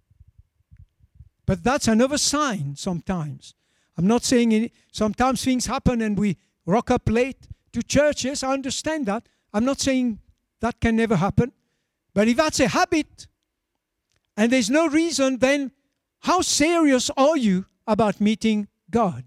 But 1.51 1.65
that's 1.65 1.89
another 1.89 2.17
sign 2.17 2.77
sometimes. 2.77 3.55
I'm 3.97 4.07
not 4.07 4.23
saying 4.23 4.53
any, 4.53 4.71
sometimes 4.93 5.43
things 5.43 5.65
happen 5.65 6.01
and 6.01 6.17
we 6.17 6.37
rock 6.65 6.89
up 6.89 7.09
late 7.09 7.45
to 7.73 7.83
churches. 7.83 8.41
I 8.41 8.53
understand 8.53 9.07
that. 9.07 9.27
I'm 9.51 9.65
not 9.65 9.81
saying 9.81 10.19
that 10.61 10.79
can 10.79 10.95
never 10.95 11.17
happen. 11.17 11.51
But 12.13 12.29
if 12.29 12.37
that's 12.37 12.61
a 12.61 12.69
habit, 12.69 13.27
and 14.37 14.49
there's 14.49 14.69
no 14.69 14.87
reason, 14.87 15.39
then 15.39 15.73
how 16.21 16.39
serious 16.39 17.11
are 17.17 17.35
you 17.35 17.65
about 17.85 18.21
meeting 18.21 18.69
God 18.89 19.25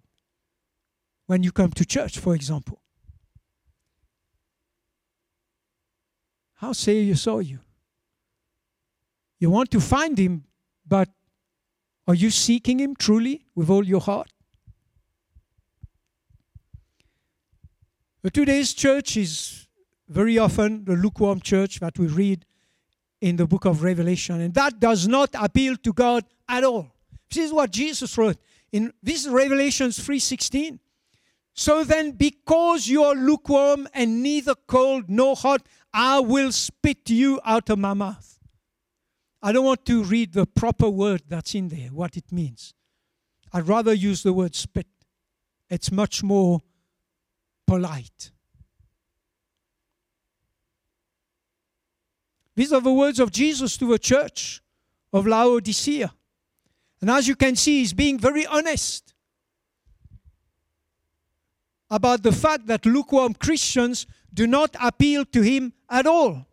when 1.26 1.42
you 1.42 1.52
come 1.52 1.72
to 1.72 1.84
church, 1.84 2.18
for 2.18 2.34
example? 2.34 2.80
How 6.54 6.72
serious 6.72 7.26
are 7.26 7.42
you? 7.42 7.58
You 9.38 9.50
want 9.50 9.70
to 9.72 9.80
find 9.82 10.16
Him, 10.16 10.44
but 10.88 11.10
Are 12.06 12.14
you 12.14 12.30
seeking 12.30 12.80
Him 12.80 12.94
truly 12.96 13.46
with 13.54 13.70
all 13.70 13.84
your 13.84 14.00
heart? 14.00 14.30
But 18.22 18.34
today's 18.34 18.72
church 18.72 19.16
is 19.16 19.66
very 20.08 20.38
often 20.38 20.84
the 20.84 20.94
lukewarm 20.94 21.40
church 21.40 21.80
that 21.80 21.98
we 21.98 22.06
read 22.06 22.44
in 23.20 23.36
the 23.36 23.46
book 23.46 23.64
of 23.64 23.82
Revelation, 23.82 24.40
and 24.40 24.54
that 24.54 24.80
does 24.80 25.08
not 25.08 25.30
appeal 25.34 25.76
to 25.76 25.92
God 25.92 26.24
at 26.48 26.64
all. 26.64 26.94
This 27.30 27.44
is 27.46 27.52
what 27.52 27.70
Jesus 27.70 28.16
wrote 28.18 28.36
in 28.74 28.92
this 29.02 29.24
is 29.24 29.30
Revelations 29.30 29.98
3:16. 30.00 30.80
So 31.54 31.84
then, 31.84 32.10
because 32.10 32.88
you 32.88 33.04
are 33.04 33.14
lukewarm 33.14 33.86
and 33.94 34.20
neither 34.20 34.56
cold 34.66 35.08
nor 35.08 35.36
hot, 35.36 35.64
I 35.92 36.18
will 36.18 36.50
spit 36.50 37.08
you 37.08 37.40
out 37.44 37.70
of 37.70 37.78
my 37.78 37.94
mouth. 37.94 38.33
I 39.44 39.52
don't 39.52 39.66
want 39.66 39.84
to 39.84 40.02
read 40.02 40.32
the 40.32 40.46
proper 40.46 40.88
word 40.88 41.24
that's 41.28 41.54
in 41.54 41.68
there, 41.68 41.88
what 41.88 42.16
it 42.16 42.32
means. 42.32 42.72
I'd 43.52 43.68
rather 43.68 43.92
use 43.92 44.22
the 44.22 44.32
word 44.32 44.54
spit. 44.54 44.86
It's 45.68 45.92
much 45.92 46.22
more 46.22 46.62
polite. 47.66 48.30
These 52.56 52.72
are 52.72 52.80
the 52.80 52.94
words 52.94 53.20
of 53.20 53.32
Jesus 53.32 53.76
to 53.76 53.86
the 53.86 53.98
church 53.98 54.62
of 55.12 55.26
Laodicea. 55.26 56.14
And 57.02 57.10
as 57.10 57.28
you 57.28 57.36
can 57.36 57.54
see, 57.54 57.80
he's 57.80 57.92
being 57.92 58.18
very 58.18 58.46
honest 58.46 59.12
about 61.90 62.22
the 62.22 62.32
fact 62.32 62.66
that 62.68 62.86
lukewarm 62.86 63.34
Christians 63.34 64.06
do 64.32 64.46
not 64.46 64.74
appeal 64.80 65.26
to 65.26 65.42
him 65.42 65.74
at 65.90 66.06
all. 66.06 66.46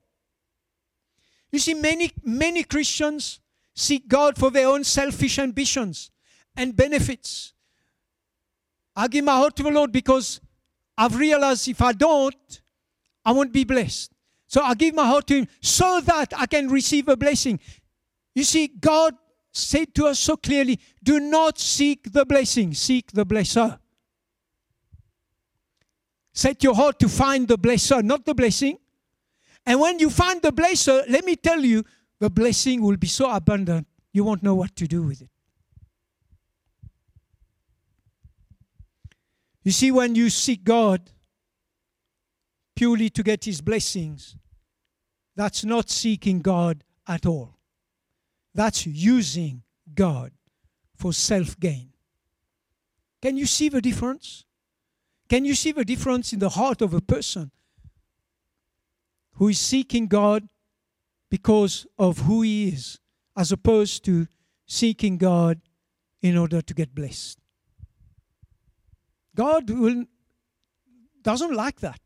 You 1.52 1.60
see, 1.60 1.74
many, 1.74 2.12
many 2.24 2.64
Christians 2.64 3.40
seek 3.74 4.08
God 4.08 4.38
for 4.38 4.52
their 4.52 4.68
own 4.68 4.84
selfish 4.84 5.38
ambitions 5.40 6.12
and 6.56 6.76
benefits. 6.76 7.54
I 8.96 9.08
give 9.08 9.26
my 9.26 9.36
heart 9.36 9.56
to 9.58 9.64
the 9.64 9.72
Lord 9.72 9.92
because 9.92 10.42
I've 10.98 11.18
realized 11.18 11.68
if 11.68 11.82
I 11.82 11.94
don't, 11.94 12.62
I 13.26 13.32
won't 13.32 13.54
be 13.54 13.64
blessed. 13.64 14.12
So 14.48 14.62
I 14.62 14.74
give 14.74 14.94
my 14.94 15.06
heart 15.06 15.28
to 15.28 15.36
Him 15.36 15.48
so 15.62 16.02
that 16.02 16.34
I 16.38 16.46
can 16.46 16.70
receive 16.70 17.08
a 17.08 17.16
blessing. 17.16 17.60
You 18.36 18.44
see, 18.44 18.68
God 18.68 19.16
said 19.52 19.94
to 19.96 20.08
us 20.08 20.20
so 20.20 20.38
clearly 20.38 20.80
do 21.04 21.20
not 21.20 21.60
seek 21.60 22.12
the 22.12 22.26
blessing, 22.26 22.74
seek 22.74 23.12
the 23.12 23.26
blesser. 23.26 23.80
Set 26.34 26.64
your 26.64 26.76
heart 26.76 27.00
to 27.00 27.10
find 27.10 27.48
the 27.48 27.58
blesser, 27.58 28.02
not 28.04 28.26
the 28.26 28.34
blessing. 28.34 28.78
And 29.66 29.80
when 29.80 30.00
you 30.00 30.10
find 30.10 30.42
the 30.42 30.52
blesser, 30.52 31.04
let 31.10 31.24
me 31.24 31.36
tell 31.36 31.64
you, 31.64 31.84
the 32.20 32.30
blessing 32.30 32.82
will 32.82 32.98
be 32.98 33.08
so 33.08 33.30
abundant, 33.30 33.88
you 34.14 34.24
won't 34.24 34.44
know 34.44 34.56
what 34.56 34.76
to 34.76 34.88
do 34.88 35.04
with 35.04 35.22
it. 35.22 35.30
You 39.64 39.72
see, 39.72 39.92
when 39.92 40.16
you 40.16 40.30
seek 40.30 40.64
God 40.64 41.12
purely 42.76 43.10
to 43.12 43.24
get 43.24 43.46
His 43.46 43.62
blessings, 43.62 44.36
that's 45.36 45.64
not 45.64 45.90
seeking 45.90 46.40
God 46.40 46.84
at 47.08 47.26
all. 47.26 47.58
That's 48.54 48.86
using 48.86 49.64
God 49.94 50.32
for 50.96 51.14
self 51.14 51.60
gain. 51.60 51.90
Can 53.22 53.38
you 53.38 53.46
see 53.46 53.70
the 53.70 53.82
difference? 53.82 54.46
Can 55.30 55.46
you 55.46 55.56
see 55.56 55.72
the 55.72 55.86
difference 55.86 56.34
in 56.34 56.40
the 56.40 56.50
heart 56.50 56.82
of 56.82 56.94
a 56.94 57.02
person 57.02 57.52
who 59.34 59.48
is 59.48 59.60
seeking 59.60 60.08
God 60.08 60.48
because 61.30 61.88
of 61.98 62.20
who 62.20 62.42
he 62.42 62.70
is, 62.70 63.00
as 63.38 63.52
opposed 63.52 64.04
to 64.06 64.28
seeking 64.66 65.18
God 65.18 65.62
in 66.22 66.38
order 66.38 66.62
to 66.62 66.74
get 66.74 66.94
blessed? 66.94 67.40
God 69.36 69.70
will, 69.70 70.06
doesn't 71.22 71.54
like 71.54 71.80
that. 71.80 72.00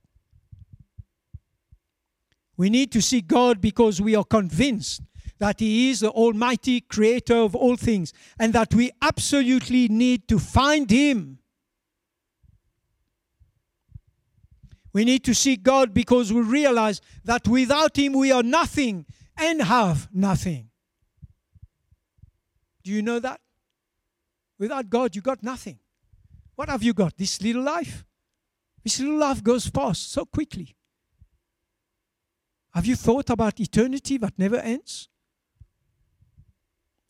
We 2.57 2.69
need 2.69 2.91
to 2.93 3.01
seek 3.01 3.27
God 3.27 3.59
because 3.59 3.99
we 3.99 4.15
are 4.15 4.23
convinced 4.23 5.01
that 5.39 5.59
He 5.59 5.89
is 5.89 5.99
the 5.99 6.11
Almighty 6.11 6.81
Creator 6.81 7.35
of 7.35 7.55
all 7.55 7.75
things 7.75 8.13
and 8.39 8.53
that 8.53 8.73
we 8.73 8.91
absolutely 9.01 9.87
need 9.87 10.27
to 10.29 10.39
find 10.39 10.89
Him. 10.89 11.39
We 14.95 15.03
need 15.03 15.25
to 15.25 15.35
seek 15.35 15.61
God 15.61 15.93
because 15.93 16.31
we 16.31 16.39
realize 16.39 17.01
that 17.25 17.45
without 17.49 17.97
Him 17.97 18.13
we 18.13 18.31
are 18.31 18.41
nothing 18.41 19.05
and 19.37 19.61
have 19.61 20.07
nothing. 20.13 20.69
Do 22.81 22.91
you 22.91 23.01
know 23.01 23.19
that? 23.19 23.41
Without 24.57 24.89
God, 24.89 25.13
you 25.13 25.21
got 25.21 25.43
nothing. 25.43 25.79
What 26.55 26.69
have 26.69 26.81
you 26.81 26.93
got? 26.93 27.17
This 27.17 27.41
little 27.41 27.61
life. 27.61 28.05
This 28.85 29.01
little 29.01 29.17
life 29.17 29.43
goes 29.43 29.69
past 29.69 30.13
so 30.13 30.23
quickly. 30.23 30.77
Have 32.73 32.85
you 32.85 32.95
thought 32.95 33.29
about 33.29 33.59
eternity 33.59 34.17
that 34.19 34.39
never 34.39 34.59
ends? 34.59 35.09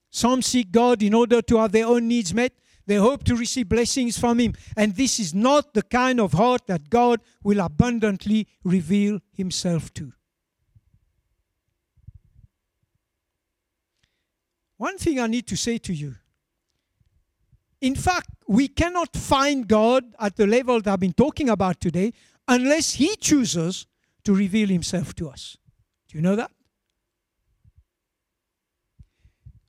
Some 0.09 0.41
seek 0.41 0.71
God 0.71 1.03
in 1.03 1.13
order 1.13 1.43
to 1.43 1.57
have 1.57 1.71
their 1.71 1.85
own 1.85 2.07
needs 2.07 2.33
met. 2.33 2.53
They 2.87 2.95
hope 2.95 3.23
to 3.25 3.35
receive 3.35 3.69
blessings 3.69 4.17
from 4.17 4.39
Him. 4.39 4.53
And 4.77 4.95
this 4.95 5.19
is 5.19 5.33
not 5.33 5.73
the 5.73 5.81
kind 5.81 6.19
of 6.19 6.33
heart 6.33 6.67
that 6.67 6.89
God 6.89 7.21
will 7.43 7.59
abundantly 7.59 8.47
reveal 8.63 9.19
Himself 9.31 9.93
to. 9.95 10.13
One 14.77 14.97
thing 14.97 15.19
I 15.19 15.27
need 15.27 15.47
to 15.47 15.55
say 15.55 15.77
to 15.79 15.93
you 15.93 16.15
in 17.85 17.93
fact, 17.93 18.29
we 18.47 18.67
cannot 18.67 19.15
find 19.15 19.67
God 19.67 20.03
at 20.19 20.35
the 20.37 20.47
level 20.47 20.81
that 20.81 20.91
I've 20.91 20.99
been 20.99 21.13
talking 21.13 21.49
about 21.49 21.79
today 21.79 22.13
unless 22.47 22.93
He 22.93 23.15
chooses 23.17 23.85
to 24.23 24.33
reveal 24.33 24.69
Himself 24.69 25.13
to 25.15 25.29
us. 25.29 25.57
Do 26.07 26.17
you 26.17 26.23
know 26.23 26.35
that? 26.35 26.49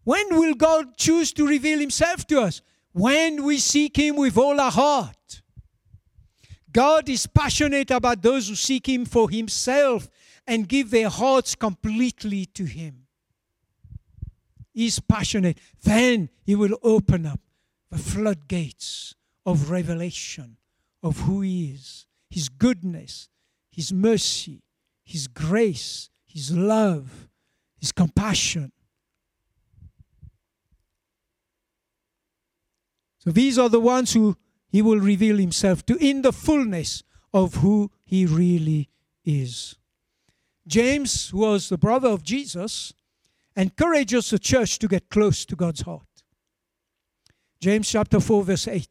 When 0.05 0.39
will 0.39 0.55
God 0.55 0.97
choose 0.97 1.31
to 1.35 1.47
reveal 1.47 1.79
Himself 1.79 2.27
to 2.29 2.41
us? 2.41 2.63
When 2.97 3.45
we 3.45 3.59
seek 3.59 3.99
Him 3.99 4.17
with 4.17 4.39
all 4.39 4.59
our 4.59 4.71
heart. 4.71 5.43
God 6.73 7.11
is 7.11 7.27
passionate 7.27 7.91
about 7.91 8.23
those 8.23 8.49
who 8.49 8.55
seek 8.55 8.89
Him 8.89 9.05
for 9.05 9.29
Himself 9.29 10.09
and 10.47 10.67
give 10.67 10.91
their 10.91 11.11
hearts 11.11 11.55
completely 11.55 12.47
to 12.55 12.65
Him. 12.65 13.07
He's 14.73 14.99
passionate. 14.99 15.59
Then 15.83 16.31
He 16.43 16.55
will 16.55 16.79
open 16.83 17.27
up 17.27 17.41
the 17.91 17.99
floodgates 17.99 19.15
of 19.45 19.69
revelation 19.69 20.57
of 21.03 21.21
who 21.21 21.43
He 21.43 21.73
is, 21.73 22.07
His 22.31 22.49
goodness, 22.49 23.29
His 23.71 23.93
mercy, 23.93 24.63
His 25.05 25.29
grace, 25.29 26.09
His 26.25 26.51
love, 26.51 27.29
His 27.79 27.93
compassion. 27.93 28.73
So 33.27 33.33
these 33.33 33.59
are 33.59 33.69
the 33.69 33.81
ones 33.81 34.13
who 34.13 34.37
He 34.69 34.81
will 34.81 35.01
reveal 35.01 35.37
Himself 35.37 35.85
to 35.87 35.97
in 35.97 36.23
the 36.23 36.33
fullness 36.33 37.03
of 37.35 37.57
who 37.57 37.91
He 38.05 38.25
really 38.25 38.89
is. 39.25 39.75
James 40.67 41.31
who 41.31 41.39
was 41.39 41.69
the 41.69 41.77
brother 41.77 42.09
of 42.09 42.23
Jesus, 42.23 42.95
encourages 43.57 44.31
the 44.31 44.39
church 44.39 44.79
to 44.79 44.87
get 44.87 45.09
close 45.09 45.45
to 45.47 45.57
God's 45.57 45.81
heart. 45.81 46.03
James 47.61 47.91
chapter 47.91 48.21
4, 48.21 48.45
verse 48.45 48.69
8. 48.69 48.87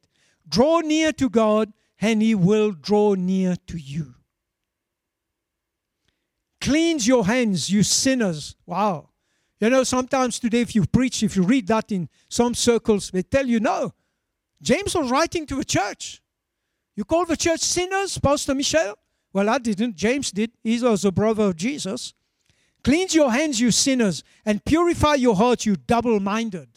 Draw 0.48 0.80
near 0.82 1.13
to 1.13 1.30
God, 1.30 1.71
and 2.02 2.21
he 2.21 2.36
will 2.36 2.71
draw 2.71 3.13
near 3.13 3.56
to 3.67 3.78
you. 3.78 4.15
Cleanse 6.60 7.08
your 7.08 7.26
hands, 7.26 7.69
you 7.69 7.84
sinners. 7.84 8.56
Wow. 8.65 9.10
You 9.60 9.69
know, 9.69 9.84
sometimes 9.84 10.39
today, 10.39 10.62
if 10.62 10.76
you 10.76 10.86
preach, 10.86 11.21
if 11.24 11.36
you 11.36 11.43
read 11.43 11.67
that 11.67 11.91
in 11.91 12.10
some 12.28 12.56
circles, 12.56 13.12
they 13.12 13.21
tell 13.21 13.45
you, 13.45 13.60
no. 13.60 13.93
James 14.65 14.95
was 14.95 15.12
writing 15.12 15.45
to 15.45 15.60
a 15.60 15.63
church. 15.63 16.23
You 16.95 17.04
call 17.04 17.25
the 17.25 17.38
church 17.38 17.60
sinners, 17.60 18.17
Pastor 18.17 18.56
Michel? 18.56 18.97
Well, 19.32 19.47
I 19.47 19.60
didn't. 19.60 19.95
James 19.95 20.32
did. 20.32 20.51
He 20.63 20.82
was 20.82 21.06
a 21.06 21.12
brother 21.12 21.43
of 21.43 21.56
Jesus. 21.56 22.15
Cleanse 22.84 23.13
your 23.13 23.32
hands, 23.32 23.62
you 23.62 23.69
sinners, 23.69 24.23
and 24.43 24.65
purify 24.65 25.15
your 25.15 25.36
hearts, 25.36 25.67
you 25.67 25.75
double 25.75 26.19
minded. 26.19 26.67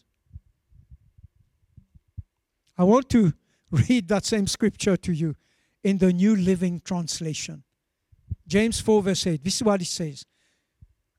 I 2.77 2.85
want 2.85 3.09
to 3.11 3.33
read 3.71 4.09
that 4.09 4.27
same 4.27 4.47
scripture 4.47 4.99
to 4.99 5.13
you 5.13 5.35
in 5.83 5.97
the 5.97 6.13
New 6.13 6.37
Living 6.37 6.83
Translation. 6.85 7.65
James 8.47 8.81
4, 8.81 9.03
verse 9.03 9.27
8. 9.27 9.43
This 9.43 9.57
is 9.57 9.63
what 9.63 9.81
it 9.81 9.87
says 9.87 10.27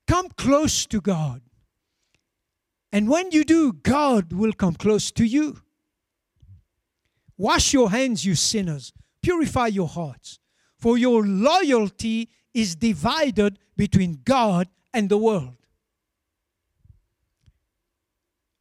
Come 0.08 0.30
close 0.30 0.86
to 0.86 1.02
God. 1.02 1.42
And 2.92 3.10
when 3.10 3.32
you 3.32 3.44
do, 3.44 3.74
God 3.74 4.34
will 4.34 4.54
come 4.54 4.76
close 4.76 5.12
to 5.14 5.24
you. 5.24 5.64
Wash 7.40 7.74
your 7.74 7.90
hands, 7.90 8.26
you 8.26 8.36
sinners. 8.36 8.92
Purify 9.24 9.68
your 9.68 9.88
hearts. 9.88 10.40
For 10.78 10.98
your 10.98 11.26
loyalty 11.26 12.30
is 12.54 12.76
divided 12.76 13.58
between 13.78 14.20
God 14.26 14.68
and 14.94 15.08
the 15.08 15.18
world. 15.18 15.56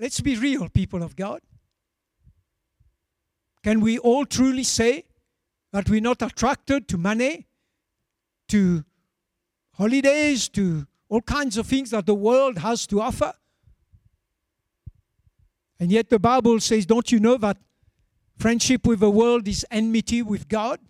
let's 0.00 0.20
be 0.20 0.36
real, 0.36 0.68
people 0.68 1.02
of 1.02 1.16
God. 1.16 1.40
Can 3.64 3.80
we 3.80 3.98
all 3.98 4.24
truly 4.24 4.62
say 4.62 5.06
that 5.72 5.88
we're 5.88 6.00
not 6.00 6.22
attracted 6.22 6.86
to 6.88 6.96
money, 6.96 7.48
to 8.48 8.84
holidays, 9.74 10.48
to 10.50 10.86
all 11.08 11.20
kinds 11.20 11.56
of 11.56 11.66
things 11.66 11.90
that 11.90 12.06
the 12.06 12.14
world 12.14 12.58
has 12.58 12.86
to 12.86 13.00
offer? 13.00 13.32
And 15.80 15.90
yet 15.90 16.10
the 16.10 16.20
Bible 16.20 16.60
says, 16.60 16.86
don't 16.86 17.10
you 17.10 17.18
know 17.18 17.36
that 17.38 17.58
friendship 18.38 18.86
with 18.86 19.00
the 19.00 19.10
world 19.10 19.48
is 19.48 19.66
enmity 19.70 20.22
with 20.22 20.48
God? 20.48 20.80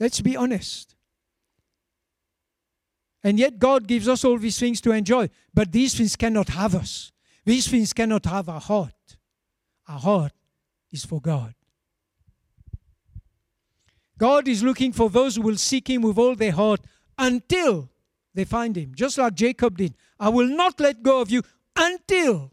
Let's 0.00 0.20
be 0.20 0.36
honest. 0.36 0.96
And 3.22 3.38
yet 3.38 3.60
God 3.60 3.86
gives 3.86 4.08
us 4.08 4.24
all 4.24 4.36
these 4.36 4.58
things 4.58 4.80
to 4.80 4.90
enjoy. 4.90 5.30
But 5.54 5.70
these 5.70 5.94
things 5.94 6.16
cannot 6.16 6.48
have 6.48 6.74
us. 6.74 7.12
These 7.44 7.68
things 7.68 7.92
cannot 7.92 8.26
have 8.26 8.48
our 8.48 8.60
heart. 8.60 9.16
Our 9.88 9.98
heart 9.98 10.32
is 10.90 11.04
for 11.04 11.20
God. 11.20 11.54
God 14.18 14.48
is 14.48 14.62
looking 14.62 14.92
for 14.92 15.08
those 15.08 15.36
who 15.36 15.42
will 15.42 15.56
seek 15.56 15.88
Him 15.88 16.02
with 16.02 16.18
all 16.18 16.34
their 16.34 16.52
heart 16.52 16.80
until 17.18 17.90
they 18.34 18.44
find 18.44 18.76
Him, 18.76 18.92
just 18.94 19.18
like 19.18 19.34
Jacob 19.34 19.78
did. 19.78 19.94
I 20.18 20.28
will 20.28 20.48
not 20.48 20.80
let 20.80 21.02
go 21.02 21.20
of 21.20 21.30
you 21.30 21.42
until. 21.76 22.52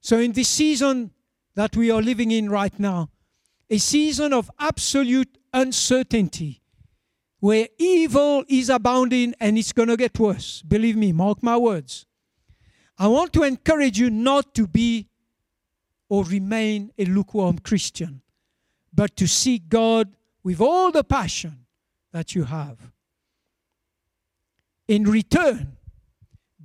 So, 0.00 0.18
in 0.18 0.32
this 0.32 0.48
season 0.48 1.10
that 1.54 1.76
we 1.76 1.90
are 1.90 2.00
living 2.00 2.30
in 2.30 2.48
right 2.48 2.78
now, 2.78 3.10
a 3.68 3.78
season 3.78 4.32
of 4.32 4.50
absolute 4.58 5.38
uncertainty 5.52 6.62
where 7.40 7.68
evil 7.78 8.44
is 8.48 8.68
abounding 8.68 9.34
and 9.40 9.56
it's 9.58 9.72
going 9.72 9.88
to 9.88 9.96
get 9.96 10.18
worse. 10.18 10.62
Believe 10.62 10.96
me, 10.96 11.12
mark 11.12 11.42
my 11.42 11.56
words. 11.56 12.06
I 12.98 13.08
want 13.08 13.32
to 13.32 13.42
encourage 13.44 13.98
you 13.98 14.10
not 14.10 14.54
to 14.54 14.66
be 14.66 15.08
or 16.08 16.24
remain 16.24 16.92
a 16.98 17.04
lukewarm 17.06 17.58
Christian, 17.58 18.20
but 18.92 19.16
to 19.16 19.26
seek 19.26 19.68
God 19.68 20.14
with 20.42 20.60
all 20.60 20.90
the 20.90 21.04
passion 21.04 21.66
that 22.12 22.34
you 22.34 22.44
have. 22.44 22.92
In 24.86 25.04
return, 25.04 25.76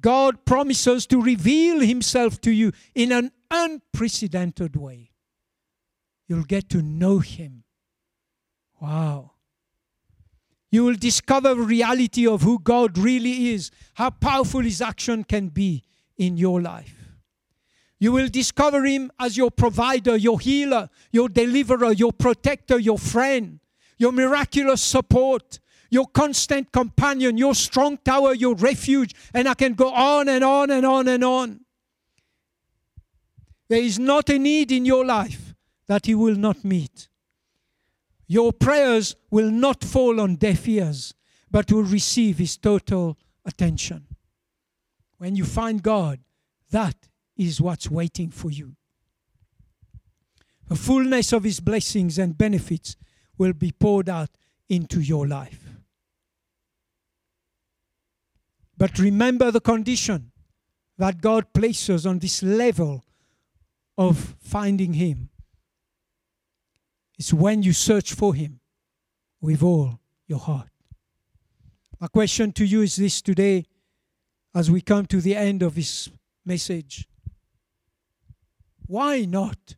God 0.05 0.45
promises 0.45 1.07
to 1.07 1.19
reveal 1.19 1.79
Himself 1.79 2.39
to 2.41 2.51
you 2.51 2.71
in 2.93 3.11
an 3.11 3.31
unprecedented 3.49 4.75
way. 4.75 5.09
You'll 6.27 6.43
get 6.43 6.69
to 6.69 6.83
know 6.83 7.17
Him. 7.17 7.63
Wow. 8.79 9.31
You 10.69 10.83
will 10.83 10.93
discover 10.93 11.55
the 11.55 11.61
reality 11.63 12.27
of 12.27 12.43
who 12.43 12.59
God 12.59 12.99
really 12.99 13.49
is, 13.49 13.71
how 13.95 14.11
powerful 14.11 14.59
His 14.59 14.79
action 14.79 15.23
can 15.23 15.47
be 15.47 15.83
in 16.17 16.37
your 16.37 16.61
life. 16.61 17.15
You 17.97 18.11
will 18.11 18.27
discover 18.27 18.85
Him 18.85 19.11
as 19.19 19.37
your 19.37 19.49
provider, 19.49 20.15
your 20.15 20.39
healer, 20.39 20.87
your 21.11 21.29
deliverer, 21.29 21.93
your 21.93 22.13
protector, 22.13 22.77
your 22.77 22.99
friend, 22.99 23.59
your 23.97 24.11
miraculous 24.11 24.83
support, 24.83 25.59
your 25.89 26.07
constant 26.07 26.71
companion, 26.71 27.37
your 27.37 27.55
strong 27.55 27.97
tower, 27.97 28.33
your 28.33 28.55
refuge. 28.55 29.13
And 29.33 29.47
I 29.47 29.53
can 29.53 29.73
go 29.73 29.91
on 29.91 30.29
and 30.29 30.43
on 30.43 30.71
and 30.71 30.85
on 30.85 31.07
and 31.07 31.23
on. 31.23 31.61
There 33.67 33.81
is 33.81 33.97
not 33.97 34.29
a 34.29 34.37
need 34.37 34.71
in 34.71 34.85
your 34.85 35.05
life 35.05 35.55
that 35.87 36.05
He 36.05 36.15
will 36.15 36.35
not 36.35 36.63
meet. 36.63 37.07
Your 38.27 38.51
prayers 38.51 39.15
will 39.29 39.51
not 39.51 39.83
fall 39.83 40.19
on 40.19 40.35
deaf 40.35 40.67
ears, 40.67 41.13
but 41.51 41.71
will 41.71 41.83
receive 41.83 42.37
His 42.37 42.57
total 42.57 43.17
attention. 43.45 44.07
When 45.17 45.35
you 45.35 45.45
find 45.45 45.81
God, 45.81 46.19
that 46.71 46.95
is 47.37 47.61
what's 47.61 47.89
waiting 47.89 48.31
for 48.31 48.51
you. 48.51 48.75
The 50.67 50.75
fullness 50.75 51.31
of 51.31 51.43
His 51.43 51.59
blessings 51.59 52.17
and 52.17 52.37
benefits 52.37 52.95
will 53.37 53.53
be 53.53 53.71
poured 53.71 54.09
out 54.09 54.29
into 54.69 54.99
your 54.99 55.27
life. 55.27 55.64
But 58.77 58.99
remember 58.99 59.51
the 59.51 59.61
condition 59.61 60.31
that 60.97 61.21
God 61.21 61.53
places 61.53 62.05
on 62.05 62.19
this 62.19 62.43
level 62.43 63.03
of 63.97 64.35
finding 64.39 64.93
Him 64.93 65.29
it's 67.17 67.33
when 67.33 67.63
you 67.63 67.73
search 67.73 68.13
for 68.13 68.33
Him 68.33 68.59
with 69.41 69.63
all 69.63 69.99
your 70.27 70.39
heart. 70.39 70.69
My 71.99 72.07
question 72.07 72.51
to 72.53 72.65
you 72.65 72.81
is 72.81 72.95
this 72.95 73.21
today, 73.21 73.65
as 74.53 74.69
we 74.69 74.81
come 74.81 75.05
to 75.07 75.21
the 75.21 75.35
end 75.35 75.61
of 75.61 75.75
this 75.75 76.09
message. 76.45 77.07
Why 78.85 79.25
not 79.25 79.75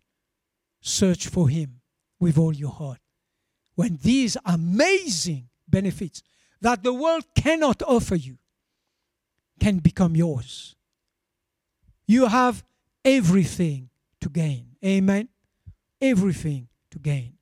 search 0.82 1.28
for 1.28 1.50
Him 1.50 1.82
with 2.20 2.38
all 2.38 2.54
your 2.54 2.72
heart 2.72 3.00
when 3.76 4.00
these 4.02 4.36
amazing 4.46 5.50
benefits 5.68 6.24
that 6.62 6.84
the 6.84 6.94
world 6.94 7.24
cannot 7.36 7.84
offer 7.84 8.16
you 8.16 8.38
can 9.60 9.80
become 9.80 10.15
yours? 10.15 10.76
You 12.06 12.28
have 12.28 12.63
everything 13.04 13.89
to 14.22 14.30
gain. 14.30 14.76
Amen. 14.84 15.30
Everything 16.02 16.67
to 16.91 17.00
gain. 17.00 17.34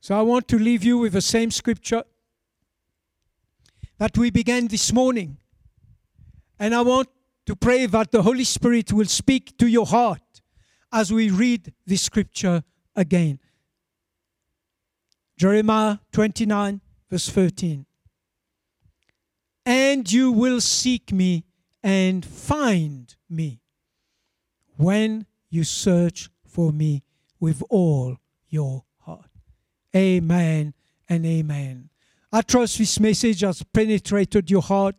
So 0.00 0.18
I 0.18 0.22
want 0.22 0.48
to 0.48 0.58
leave 0.58 0.82
you 0.82 0.98
with 0.98 1.12
the 1.12 1.20
same 1.20 1.50
scripture 1.50 2.04
that 3.98 4.16
we 4.16 4.30
began 4.30 4.66
this 4.66 4.92
morning. 4.92 5.36
And 6.58 6.74
I 6.74 6.80
want 6.80 7.08
to 7.46 7.54
pray 7.54 7.86
that 7.86 8.10
the 8.10 8.22
Holy 8.22 8.44
Spirit 8.44 8.92
will 8.92 9.06
speak 9.06 9.56
to 9.58 9.66
your 9.66 9.86
heart 9.86 10.40
as 10.92 11.12
we 11.12 11.30
read 11.30 11.72
this 11.86 12.02
scripture 12.02 12.64
again. 12.96 13.38
Jeremiah 15.36 15.98
29, 16.12 16.80
verse 17.10 17.28
13. 17.28 17.86
And 19.70 20.10
you 20.10 20.32
will 20.32 20.60
seek 20.60 21.12
me 21.12 21.44
and 21.80 22.26
find 22.26 23.14
me 23.28 23.60
when 24.76 25.26
you 25.48 25.62
search 25.62 26.28
for 26.44 26.72
me 26.72 27.04
with 27.38 27.62
all 27.70 28.16
your 28.48 28.82
heart. 28.98 29.30
Amen 29.94 30.74
and 31.08 31.24
amen. 31.24 31.88
I 32.32 32.42
trust 32.42 32.78
this 32.78 32.98
message 32.98 33.42
has 33.42 33.62
penetrated 33.62 34.50
your 34.50 34.62
heart. 34.62 34.96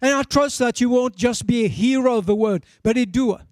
And 0.00 0.14
I 0.14 0.22
trust 0.22 0.58
that 0.60 0.80
you 0.80 0.88
won't 0.88 1.16
just 1.16 1.46
be 1.46 1.66
a 1.66 1.68
hearer 1.68 2.08
of 2.08 2.24
the 2.24 2.34
word, 2.34 2.64
but 2.82 2.96
a 2.96 3.04
doer. 3.04 3.42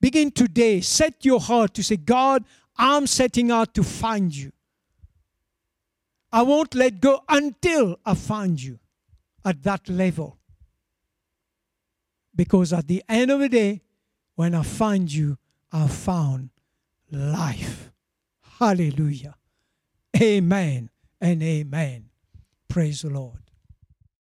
Begin 0.00 0.32
today. 0.32 0.80
Set 0.80 1.24
your 1.24 1.38
heart 1.38 1.74
to 1.74 1.84
say, 1.84 1.96
God, 1.96 2.44
I'm 2.76 3.06
setting 3.06 3.52
out 3.52 3.72
to 3.74 3.84
find 3.84 4.34
you. 4.34 4.50
I 6.32 6.42
won't 6.42 6.74
let 6.74 7.00
go 7.00 7.22
until 7.28 8.00
I 8.04 8.14
find 8.14 8.60
you 8.60 8.80
at 9.48 9.62
that 9.62 9.88
level. 9.88 10.38
Because 12.36 12.72
at 12.74 12.86
the 12.86 13.02
end 13.08 13.30
of 13.30 13.40
the 13.40 13.48
day, 13.48 13.82
when 14.34 14.54
I 14.54 14.62
find 14.62 15.10
you, 15.10 15.38
I've 15.72 15.92
found 15.92 16.50
life. 17.10 17.90
Hallelujah. 18.58 19.36
Amen 20.20 20.90
and 21.20 21.42
amen. 21.42 22.10
Praise 22.68 23.02
the 23.02 23.10
Lord. 23.10 23.47